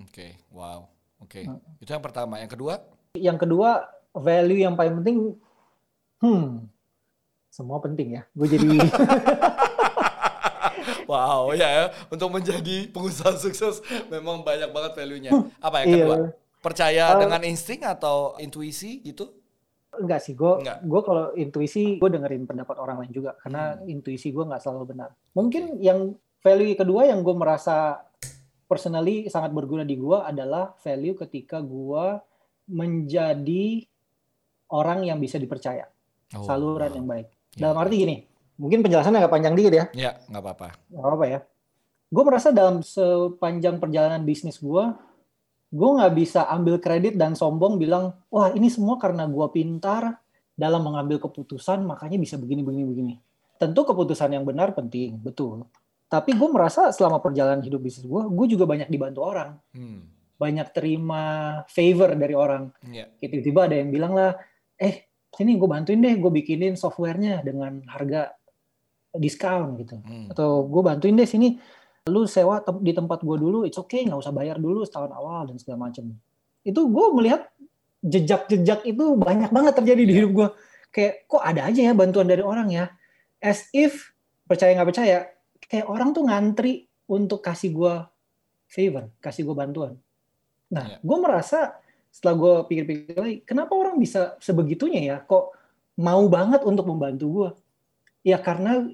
Oke. 0.00 0.40
Wow. 0.48 0.88
Oke. 1.20 1.44
Hmm. 1.44 1.60
Itu 1.78 1.90
yang 1.90 2.00
pertama. 2.00 2.40
Yang 2.40 2.56
kedua? 2.56 2.74
Yang 3.12 3.38
kedua, 3.44 3.70
value 4.14 4.60
yang 4.62 4.74
paling 4.74 5.02
penting, 5.02 5.16
hmm, 6.20 6.64
semua 7.48 7.78
penting 7.78 8.16
ya. 8.16 8.22
Gue 8.32 8.48
jadi 8.48 8.68
Wow, 11.08 11.56
ya, 11.56 11.68
ya. 11.68 11.84
Untuk 12.12 12.28
menjadi 12.28 12.84
pengusaha 12.92 13.32
sukses 13.40 13.80
memang 14.12 14.44
banyak 14.44 14.68
banget 14.68 14.92
value-nya. 14.92 15.32
Apa 15.56 15.82
yang 15.82 15.86
iya, 15.88 15.96
kedua? 16.04 16.16
Percaya 16.60 17.04
Uh, 17.16 17.20
dengan 17.24 17.40
insting 17.48 17.80
atau 17.82 18.36
intuisi 18.36 19.00
gitu? 19.00 19.32
enggak 19.88 20.20
sih. 20.22 20.36
Gue 20.36 20.60
gue 20.62 21.00
kalau 21.02 21.32
intuisi 21.34 21.96
gue 21.98 22.10
dengerin 22.12 22.46
pendapat 22.46 22.76
orang 22.78 23.02
lain 23.02 23.10
juga 23.10 23.34
karena 23.40 23.74
Hmm. 23.74 23.88
intuisi 23.88 24.30
gue 24.30 24.44
nggak 24.44 24.62
selalu 24.62 24.94
benar. 24.94 25.10
Mungkin 25.34 25.80
yang 25.82 26.12
value 26.48 26.72
kedua 26.72 27.04
yang 27.04 27.20
gue 27.20 27.36
merasa 27.36 28.00
personally 28.64 29.28
sangat 29.28 29.52
berguna 29.52 29.84
di 29.84 30.00
gue 30.00 30.16
adalah 30.16 30.72
value 30.80 31.16
ketika 31.20 31.60
gue 31.60 32.20
menjadi 32.68 33.84
orang 34.72 35.04
yang 35.08 35.20
bisa 35.20 35.36
dipercaya, 35.40 35.88
Oh, 36.36 36.44
saluran 36.44 36.92
wow. 36.92 36.96
yang 37.00 37.06
baik. 37.08 37.26
Iya. 37.56 37.60
Dalam 37.64 37.76
arti 37.80 37.94
gini, 38.04 38.16
mungkin 38.60 38.84
penjelasannya 38.84 39.24
agak 39.24 39.32
panjang 39.32 39.56
dikit 39.56 39.72
ya. 39.72 39.84
Ya, 39.96 40.12
nggak 40.28 40.42
apa-apa. 40.44 40.68
nggak 40.92 41.04
apa-apa 41.08 41.26
ya. 41.28 41.40
Gue 42.08 42.24
merasa 42.24 42.48
dalam 42.52 42.84
sepanjang 42.84 43.80
perjalanan 43.80 44.24
bisnis 44.28 44.60
gue, 44.60 44.84
gue 45.72 45.90
nggak 45.96 46.12
bisa 46.16 46.44
ambil 46.52 46.76
kredit 46.80 47.16
dan 47.16 47.32
sombong 47.32 47.80
bilang, 47.80 48.12
wah 48.28 48.52
ini 48.52 48.68
semua 48.68 49.00
karena 49.00 49.24
gue 49.24 49.46
pintar 49.48 50.20
dalam 50.52 50.84
mengambil 50.84 51.16
keputusan, 51.16 51.80
makanya 51.88 52.20
bisa 52.20 52.36
begini, 52.36 52.60
begini, 52.60 52.84
begini. 52.84 53.14
Tentu 53.56 53.88
keputusan 53.88 54.36
yang 54.36 54.44
benar 54.44 54.76
penting, 54.76 55.16
betul. 55.16 55.64
Tapi 56.08 56.32
gue 56.32 56.48
merasa 56.48 56.88
selama 56.88 57.20
perjalanan 57.20 57.60
hidup 57.60 57.78
bisnis 57.78 58.02
gue, 58.02 58.22
gue 58.24 58.46
juga 58.48 58.64
banyak 58.64 58.88
dibantu 58.88 59.20
orang. 59.22 59.60
Hmm. 59.70 60.08
Banyak 60.34 60.72
terima 60.72 61.22
favor 61.66 62.12
dari 62.12 62.32
orang. 62.32 62.72
Kayak 62.80 63.08
Tiba-tiba 63.20 63.60
ada 63.64 63.76
yang 63.76 63.88
bilang 63.88 64.12
lah, 64.12 64.32
eh 64.74 65.04
sini 65.28 65.54
gue 65.54 65.68
bantuin 65.68 66.00
deh, 66.00 66.16
gue 66.16 66.30
bikinin 66.32 66.74
softwarenya 66.74 67.42
dengan 67.42 67.84
harga 67.86 68.32
diskon 69.10 69.76
gitu 69.76 69.96
Hmm. 69.98 70.28
atau 70.28 70.64
gue 70.64 70.82
bantuin 70.82 71.12
deh 71.12 71.24
sini 71.24 71.56
lu 72.06 72.24
sewa 72.24 72.60
tem- 72.60 72.80
di 72.80 72.92
tempat 72.92 73.20
gue 73.20 73.36
dulu 73.36 73.64
it's 73.64 73.76
okay 73.76 74.04
nggak 74.04 74.16
usah 74.16 74.30
bayar 74.30 74.56
dulu 74.56 74.84
setahun 74.84 75.10
awal 75.10 75.44
dan 75.44 75.56
segala 75.56 75.88
macam 75.88 76.12
itu 76.62 76.80
gue 76.80 77.06
melihat 77.12 77.48
jejak-jejak 77.98 78.84
itu 78.84 79.04
banyak 79.18 79.48
banget 79.48 79.74
terjadi 79.74 80.02
di 80.02 80.06
Iya. 80.06 80.18
hidup 80.22 80.30
gue 80.30 80.48
kayak 80.90 81.14
kok 81.24 81.42
ada 81.42 81.60
aja 81.66 81.80
ya 81.82 81.92
bantuan 81.92 82.24
dari 82.24 82.40
orang 82.40 82.68
ya 82.68 82.84
as 83.40 83.66
if 83.72 84.12
percaya 84.44 84.72
nggak 84.72 84.88
percaya 84.88 85.18
kayak 85.68 85.86
orang 85.86 86.10
tuh 86.10 86.24
ngantri 86.24 86.88
untuk 87.06 87.44
kasih 87.44 87.70
gue 87.70 87.94
favor 88.68 89.08
kasih 89.20 89.44
gue 89.48 89.56
bantuan. 89.56 89.94
Nah 90.72 90.84
Iya. 90.84 90.96
gue 91.00 91.18
merasa 91.20 91.76
setelah 92.08 92.34
gue 92.36 92.54
pikir-pikir 92.72 93.16
lagi 93.16 93.36
kenapa 93.44 93.72
orang 93.76 94.00
bisa 94.00 94.36
sebegitunya 94.40 95.00
ya? 95.04 95.16
Kok 95.22 95.44
mau 96.00 96.24
banget 96.28 96.64
untuk 96.64 96.88
membantu 96.88 97.26
gue 97.30 97.50
ya 98.28 98.40
karena 98.40 98.84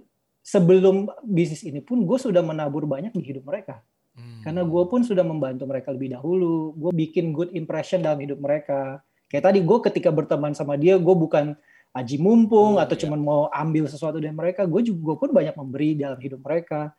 sebelum 0.44 1.08
bisnis 1.24 1.64
ini 1.64 1.80
pun 1.80 2.04
gue 2.04 2.18
sudah 2.20 2.44
menabur 2.44 2.84
banyak 2.84 3.14
di 3.14 3.24
hidup 3.24 3.46
mereka. 3.48 3.80
Hmm. 4.14 4.46
karena 4.46 4.62
gue 4.62 4.82
pun 4.86 5.02
sudah 5.02 5.26
membantu 5.26 5.66
mereka 5.66 5.90
lebih 5.90 6.14
dahulu 6.14 6.70
gue 6.78 6.94
bikin 6.94 7.34
good 7.34 7.50
impression 7.50 7.98
dalam 7.98 8.22
hidup 8.22 8.38
mereka. 8.38 9.02
Kayak 9.26 9.50
tadi 9.50 9.58
gue 9.58 9.78
ketika 9.90 10.14
berteman 10.14 10.54
sama 10.54 10.78
dia 10.78 10.94
gue 11.02 11.14
bukan 11.18 11.58
aji 11.94 12.18
mumpung 12.18 12.74
Hmm, 12.76 12.82
atau 12.82 12.98
iya. 12.98 13.02
cuman 13.06 13.20
mau 13.22 13.40
ambil 13.48 13.86
sesuatu 13.86 14.18
dari 14.18 14.34
mereka 14.34 14.66
gue 14.66 14.82
juga 14.82 15.00
gue 15.14 15.16
pun 15.16 15.30
banyak 15.30 15.54
memberi 15.54 15.94
dalam 15.94 16.18
hidup 16.18 16.42
mereka 16.42 16.90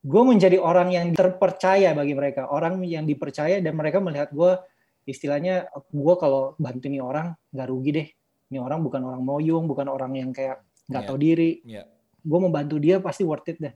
gue 0.00 0.22
menjadi 0.24 0.56
orang 0.56 0.88
yang 0.90 1.06
terpercaya 1.12 1.92
bagi 1.92 2.16
mereka 2.16 2.48
orang 2.48 2.80
yang 2.82 3.04
dipercaya 3.04 3.60
dan 3.60 3.76
mereka 3.76 4.00
melihat 4.00 4.32
gue 4.32 4.56
istilahnya 5.04 5.68
gue 5.92 6.14
kalau 6.16 6.56
bantu 6.56 6.88
nih 6.88 7.04
orang 7.04 7.36
nggak 7.52 7.68
rugi 7.68 7.90
deh 7.92 8.08
ini 8.48 8.58
orang 8.58 8.80
bukan 8.80 9.02
orang 9.04 9.22
moyung 9.22 9.68
bukan 9.68 9.86
orang 9.86 10.16
yang 10.16 10.30
kayak 10.32 10.62
nggak 10.86 11.02
Iya. 11.02 11.08
tahu 11.10 11.18
diri 11.18 11.50
Ya. 11.66 11.82
gue 12.22 12.38
membantu 12.40 12.78
dia 12.78 12.98
pasti 12.98 13.22
worth 13.22 13.50
it 13.50 13.58
deh. 13.58 13.74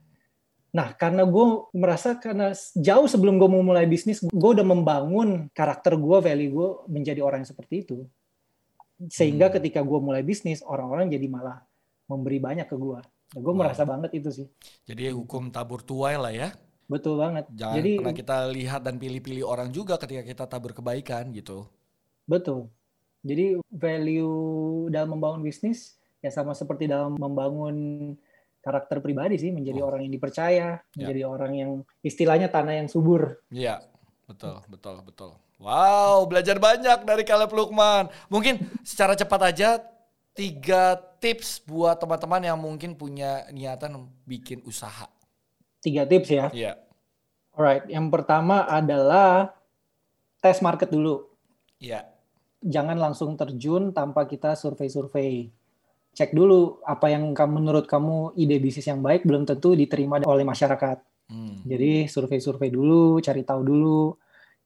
Nah, 0.71 0.95
karena 0.95 1.27
gue 1.27 1.47
merasa 1.75 2.15
karena 2.15 2.55
jauh 2.79 3.11
sebelum 3.11 3.43
gue 3.43 3.51
mau 3.51 3.59
mulai 3.59 3.91
bisnis, 3.91 4.23
gue 4.23 4.51
udah 4.55 4.63
membangun 4.63 5.51
karakter 5.51 5.99
gue, 5.99 6.19
value 6.23 6.51
gue 6.55 6.69
menjadi 6.87 7.19
orang 7.27 7.43
yang 7.43 7.51
seperti 7.51 7.83
itu. 7.83 8.07
Sehingga 9.09 9.49
Hmm. 9.49 9.55
ketika 9.57 9.81
gue 9.81 9.97
mulai 9.97 10.21
bisnis, 10.21 10.61
orang-orang 10.61 11.09
jadi 11.09 11.25
malah 11.25 11.65
memberi 12.05 12.37
banyak 12.37 12.69
ke 12.69 12.77
gue. 12.77 13.01
Nah, 13.01 13.41
gue 13.41 13.53
Wow. 13.55 13.61
merasa 13.63 13.87
banget 13.87 14.11
itu 14.13 14.29
sih. 14.29 14.47
Jadi 14.85 15.09
hukum 15.09 15.49
tabur 15.49 15.81
tuai 15.81 16.19
lah 16.19 16.29
ya. 16.29 16.53
Betul 16.85 17.17
banget. 17.17 17.47
Jangan 17.55 17.77
Jadi 17.79 17.93
pernah 17.97 18.17
kita 18.19 18.37
lihat 18.51 18.81
dan 18.83 18.99
pilih-pilih 18.99 19.47
orang 19.47 19.71
juga 19.71 19.95
ketika 19.97 20.21
kita 20.21 20.45
tabur 20.45 20.75
kebaikan 20.75 21.31
gitu. 21.31 21.65
betul. 22.27 22.71
Jadi 23.21 23.59
value 23.69 24.35
dalam 24.89 25.13
membangun 25.13 25.43
bisnis 25.43 25.99
ya 26.19 26.31
sama 26.31 26.53
seperti 26.53 26.87
dalam 26.87 27.15
membangun 27.15 27.75
karakter 28.61 29.01
pribadi 29.01 29.35
sih, 29.35 29.51
menjadi 29.51 29.81
Oh. 29.81 29.89
orang 29.89 30.05
yang 30.05 30.13
dipercaya, 30.13 30.69
menjadi 30.93 31.23
orang 31.25 31.53
yang 31.55 31.71
istilahnya 32.01 32.47
tanah 32.47 32.77
yang 32.77 32.87
subur. 32.87 33.41
Iya, 33.49 33.81
betul, 34.27 34.61
betul, 34.69 35.01
betul. 35.03 35.31
Wow, 35.61 36.25
belajar 36.25 36.57
banyak 36.57 37.05
dari 37.05 37.21
Caleb 37.21 37.53
Lukman. 37.53 38.09
Mungkin 38.33 38.65
secara 38.81 39.13
cepat 39.13 39.53
aja 39.53 39.85
tiga 40.33 40.97
tips 41.21 41.61
buat 41.69 42.01
teman-teman 42.01 42.41
yang 42.41 42.57
mungkin 42.57 42.97
punya 42.97 43.45
niatan 43.53 44.09
bikin 44.25 44.65
usaha. 44.65 45.05
Tiga 45.85 46.09
tips 46.09 46.29
ya. 46.33 46.49
Iya. 46.49 46.73
Alright, 47.53 47.85
yang 47.93 48.09
pertama 48.09 48.65
adalah 48.65 49.53
tes 50.41 50.65
market 50.65 50.89
dulu. 50.89 51.29
Iya. 51.77 52.09
Jangan 52.65 52.97
langsung 52.97 53.37
terjun 53.37 53.93
tanpa 53.93 54.25
kita 54.25 54.57
survei-survei. 54.57 55.53
Cek 56.17 56.33
dulu 56.33 56.81
apa 56.89 57.13
yang 57.13 57.37
kamu 57.37 57.61
menurut 57.61 57.85
kamu 57.85 58.33
ide 58.35 58.57
bisnis 58.59 58.89
yang 58.89 59.05
baik 59.05 59.29
belum 59.29 59.45
tentu 59.45 59.77
diterima 59.77 60.25
oleh 60.25 60.43
masyarakat. 60.43 61.05
Hmm. 61.29 61.63
Jadi 61.69 62.09
survei-survei 62.09 62.73
dulu, 62.73 63.21
cari 63.21 63.45
tahu 63.45 63.61
dulu, 63.61 64.17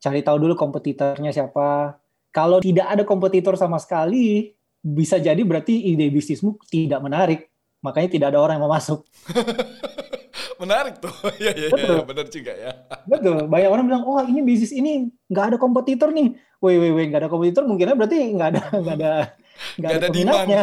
cari 0.05 0.21
tahu 0.21 0.37
dulu 0.37 0.53
kompetitornya 0.53 1.33
siapa. 1.33 1.97
Kalau 2.29 2.61
tidak 2.61 2.93
ada 2.93 3.03
kompetitor 3.09 3.57
sama 3.57 3.81
sekali, 3.81 4.53
bisa 4.85 5.17
jadi 5.17 5.41
berarti 5.41 5.73
ide 5.73 6.13
bisnismu 6.13 6.61
tidak 6.69 7.01
menarik. 7.01 7.49
Makanya 7.81 8.09
tidak 8.13 8.27
ada 8.37 8.39
orang 8.45 8.61
yang 8.61 8.65
mau 8.69 8.75
masuk. 8.77 9.09
Menarik 10.61 11.03
tuh. 11.03 11.11
Iya, 11.43 11.51
iya, 11.57 11.69
iya, 11.75 11.99
benar 12.07 12.27
juga 12.31 12.53
ya. 12.55 12.73
Betul. 13.05 13.51
Banyak 13.51 13.71
orang 13.71 13.85
bilang, 13.91 14.05
oh 14.07 14.23
ini 14.23 14.41
bisnis 14.41 14.71
ini 14.71 15.11
nggak 15.29 15.55
ada 15.55 15.57
kompetitor 15.59 16.15
nih. 16.15 16.37
Woi, 16.63 16.79
woi, 16.79 16.91
woi, 16.95 17.05
nggak 17.11 17.27
ada 17.27 17.31
kompetitor, 17.31 17.67
mungkinnya 17.67 17.99
berarti 17.99 18.19
nggak 18.33 18.49
ada, 18.55 18.63
nggak 18.73 18.97
ada, 18.97 19.13
nggak 19.79 19.91
ada, 19.91 19.99
ada 19.99 20.09
peminatnya. 20.09 20.63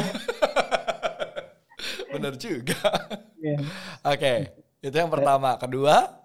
benar 2.10 2.34
juga. 2.39 2.82
Iya. 3.38 3.58
Oke, 4.08 4.34
itu 4.82 4.96
yang 4.96 5.12
pertama. 5.12 5.60
Kedua, 5.60 6.22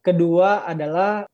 Kedua 0.00 0.64
adalah 0.64 1.28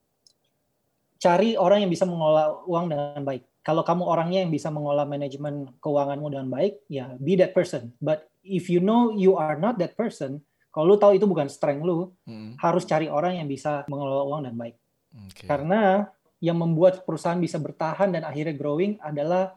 cari 1.16 1.56
orang 1.56 1.84
yang 1.84 1.90
bisa 1.90 2.04
mengelola 2.04 2.62
uang 2.64 2.86
dengan 2.92 3.22
baik. 3.24 3.42
Kalau 3.66 3.82
kamu 3.82 4.06
orangnya 4.06 4.46
yang 4.46 4.52
bisa 4.54 4.70
mengelola 4.70 5.02
manajemen 5.02 5.66
keuanganmu 5.82 6.26
dengan 6.30 6.48
baik, 6.48 6.86
ya 6.86 7.18
be 7.18 7.34
that 7.34 7.50
person. 7.50 7.90
But 7.98 8.30
if 8.46 8.70
you 8.70 8.78
know 8.78 9.10
you 9.10 9.34
are 9.34 9.58
not 9.58 9.80
that 9.82 9.98
person, 9.98 10.38
kalau 10.70 10.94
lu 10.94 10.96
tahu 11.00 11.18
itu 11.18 11.26
bukan 11.26 11.50
strength 11.50 11.82
lu, 11.82 12.12
Hmm, 12.28 12.54
harus 12.62 12.86
cari 12.86 13.10
orang 13.10 13.42
yang 13.42 13.48
bisa 13.50 13.82
mengelola 13.90 14.22
uang 14.28 14.40
dengan 14.46 14.58
baik. 14.60 14.76
oke. 15.16 15.44
Karena 15.48 16.06
yang 16.38 16.60
membuat 16.60 17.02
perusahaan 17.08 17.40
bisa 17.40 17.56
bertahan 17.56 18.12
dan 18.12 18.22
akhirnya 18.22 18.52
growing 18.54 19.00
adalah 19.00 19.56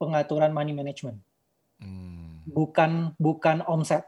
pengaturan 0.00 0.54
money 0.54 0.72
management, 0.72 1.18
Hmm, 1.82 2.40
bukan 2.48 3.12
bukan 3.20 3.60
omset. 3.68 4.06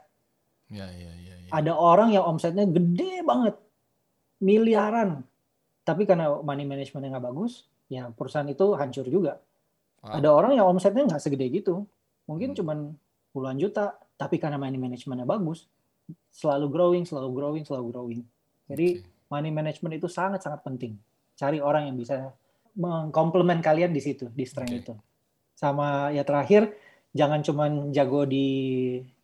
ya, 0.73 0.89
ya, 0.89 1.11
ya, 1.21 1.35
ya. 1.37 1.49
Ada 1.53 1.75
orang 1.77 2.17
yang 2.17 2.25
omsetnya 2.25 2.65
gede 2.65 3.21
banget, 3.21 3.53
miliaran, 4.41 5.21
tapi 5.83 6.07
karena 6.07 6.31
money 6.39 6.63
managementnya 6.63 7.19
nggak 7.19 7.27
bagus, 7.29 7.67
ya 7.91 8.09
perusahaan 8.11 8.47
itu 8.47 8.75
hancur 8.75 9.05
juga. 9.07 9.39
Wow. 10.03 10.19
Ada 10.19 10.29
orang 10.31 10.51
yang 10.55 10.65
omsetnya 10.67 11.07
nggak 11.07 11.21
segede 11.23 11.47
gitu, 11.51 11.87
mungkin 12.27 12.51
Hmm. 12.51 12.57
cuman 12.59 12.77
puluhan 13.35 13.57
juta, 13.59 13.95
tapi 14.15 14.39
karena 14.39 14.59
money 14.59 14.79
managementnya 14.79 15.27
bagus, 15.27 15.67
selalu 16.31 16.67
growing, 16.71 17.03
selalu 17.07 17.29
growing, 17.31 17.63
selalu 17.63 17.85
growing. 17.91 18.21
Jadi 18.67 19.03
Oke. 19.03 19.07
money 19.31 19.51
management 19.51 19.99
itu 19.99 20.07
sangat-sangat 20.07 20.63
penting. 20.63 20.95
Cari 21.35 21.59
orang 21.59 21.91
yang 21.91 21.97
bisa 21.99 22.31
mengkomplement 22.73 23.61
kalian 23.61 23.91
di 23.93 24.01
situ, 24.01 24.29
di 24.31 24.43
strength 24.47 24.73
Oke. 24.73 24.81
itu. 24.83 24.93
Sama 25.53 26.09
ya 26.11 26.25
terakhir, 26.25 26.73
jangan 27.13 27.45
cuman 27.45 27.93
jago 27.93 28.25
di 28.25 28.47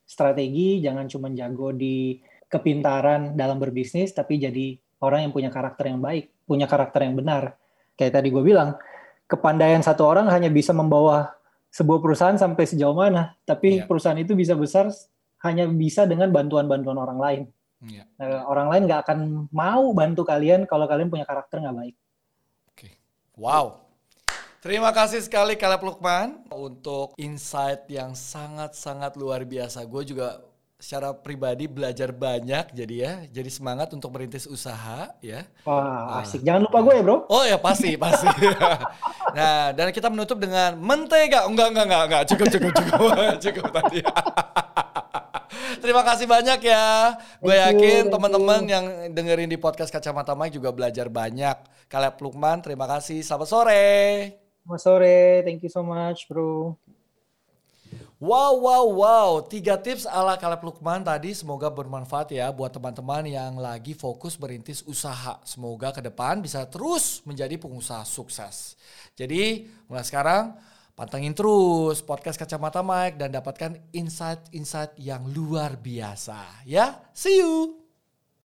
strategi, 0.05 0.81
jangan 0.81 1.05
cuman 1.09 1.31
jago 1.37 1.69
di 1.73 2.17
kepintaran 2.49 3.37
dalam 3.37 3.61
berbisnis, 3.61 4.09
tapi 4.09 4.41
jadi 4.41 4.73
orang 5.05 5.29
yang 5.29 5.33
punya 5.33 5.53
karakter 5.53 5.93
yang 5.93 6.01
baik, 6.01 6.33
punya 6.49 6.65
karakter 6.65 7.05
yang 7.05 7.13
benar. 7.13 7.53
Kayak 7.93 8.17
tadi 8.17 8.33
gue 8.33 8.41
bilang, 8.41 8.73
kepandaian 9.29 9.85
satu 9.85 10.09
orang 10.09 10.25
hanya 10.33 10.49
bisa 10.49 10.73
membawa 10.73 11.37
sebuah 11.69 12.01
perusahaan 12.01 12.33
sampai 12.33 12.65
sejauh 12.65 12.97
mana, 12.97 13.37
tapi 13.45 13.77
Iya. 13.77 13.85
perusahaan 13.85 14.17
itu 14.17 14.33
bisa 14.33 14.57
besar 14.57 14.89
hanya 15.45 15.69
bisa 15.69 16.09
dengan 16.09 16.33
bantuan-bantuan 16.33 16.97
orang 16.97 17.19
lain. 17.21 17.41
Iya. 17.85 18.03
Nah, 18.17 18.49
orang 18.49 18.67
lain 18.73 18.83
nggak 18.89 19.01
akan 19.05 19.19
mau 19.53 19.93
bantu 19.93 20.25
kalian 20.25 20.65
kalau 20.65 20.89
kalian 20.89 21.13
punya 21.13 21.23
karakter 21.29 21.61
nggak 21.61 21.77
baik. 21.77 21.95
Oke. 22.73 22.89
Wow. 23.37 23.85
Terima 24.59 24.91
kasih 24.91 25.23
sekali 25.23 25.55
Caleb 25.55 25.87
Lukman 25.87 26.43
untuk 26.51 27.15
insight 27.15 27.87
yang 27.87 28.11
sangat-sangat 28.11 29.15
luar 29.15 29.47
biasa. 29.47 29.87
Gue 29.87 30.03
juga 30.03 30.43
secara 30.79 31.11
pribadi 31.11 31.67
belajar 31.67 32.09
banyak 32.09 32.71
jadi 32.71 32.95
ya. 32.95 33.13
Jadi 33.29 33.51
semangat 33.51 33.91
untuk 33.91 34.15
merintis 34.15 34.47
usaha 34.47 35.11
ya. 35.19 35.43
Wah, 35.67 36.23
Ah. 36.23 36.23
asik. 36.23 36.39
Jangan 36.41 36.71
lupa 36.71 36.79
gue 36.87 36.93
ya, 36.95 37.03
bro. 37.03 37.17
Oh 37.27 37.43
ya 37.43 37.59
pasti, 37.59 37.99
pasti. 37.99 38.25
nah, 39.37 39.75
dan 39.75 39.91
kita 39.91 40.07
menutup 40.07 40.39
dengan 40.39 40.79
mentega. 40.79 41.45
Enggak, 41.45 41.75
enggak, 41.75 41.85
enggak, 41.85 42.03
enggak. 42.07 42.23
Cukup, 42.31 42.47
cukup, 42.47 42.71
cukup. 42.71 42.99
cukup 43.43 43.65
tadi. 43.75 43.99
Terima 45.83 46.01
kasih 46.01 46.25
banyak 46.25 46.59
ya. 46.63 47.15
Gue 47.43 47.55
yakin 47.55 48.07
teman-teman 48.07 48.61
yang 48.65 48.85
dengerin 49.11 49.51
di 49.51 49.59
podcast 49.59 49.91
Kacamata 49.91 50.33
Mike 50.33 50.55
juga 50.55 50.71
belajar 50.71 51.11
banyak. 51.11 51.59
Caleb 51.91 52.15
Lukman, 52.23 52.63
terima 52.63 52.87
kasih. 52.87 53.19
Selamat 53.19 53.47
sore. 53.51 53.87
Selamat 54.63 54.81
sore. 54.81 55.19
Thank 55.43 55.65
you 55.65 55.71
so 55.71 55.83
much, 55.83 56.25
bro. 56.25 56.79
Wow, 58.19 58.59
wow, 58.59 58.85
wow. 58.99 59.31
Tiga 59.47 59.79
tips 59.79 60.03
ala 60.03 60.35
Caleb 60.35 60.59
Lukman 60.67 61.07
tadi 61.07 61.31
semoga 61.31 61.71
bermanfaat 61.71 62.35
ya 62.35 62.51
buat 62.51 62.67
teman-teman 62.67 63.23
yang 63.23 63.55
lagi 63.55 63.95
fokus 63.95 64.35
merintis 64.35 64.83
usaha. 64.83 65.39
Semoga 65.47 65.95
ke 65.95 66.03
depan 66.03 66.43
bisa 66.43 66.67
terus 66.67 67.23
menjadi 67.23 67.55
pengusaha 67.55 68.03
sukses. 68.03 68.75
Jadi 69.15 69.71
mulai 69.87 70.03
sekarang 70.03 70.51
pantengin 70.99 71.31
terus 71.31 72.03
podcast 72.03 72.35
Kacamata 72.35 72.83
Mike 72.83 73.15
dan 73.15 73.31
dapatkan 73.31 73.79
insight-insight 73.95 74.99
yang 74.99 75.23
luar 75.31 75.79
biasa. 75.79 76.67
Ya, 76.67 76.99
see 77.15 77.39
you. 77.39 77.78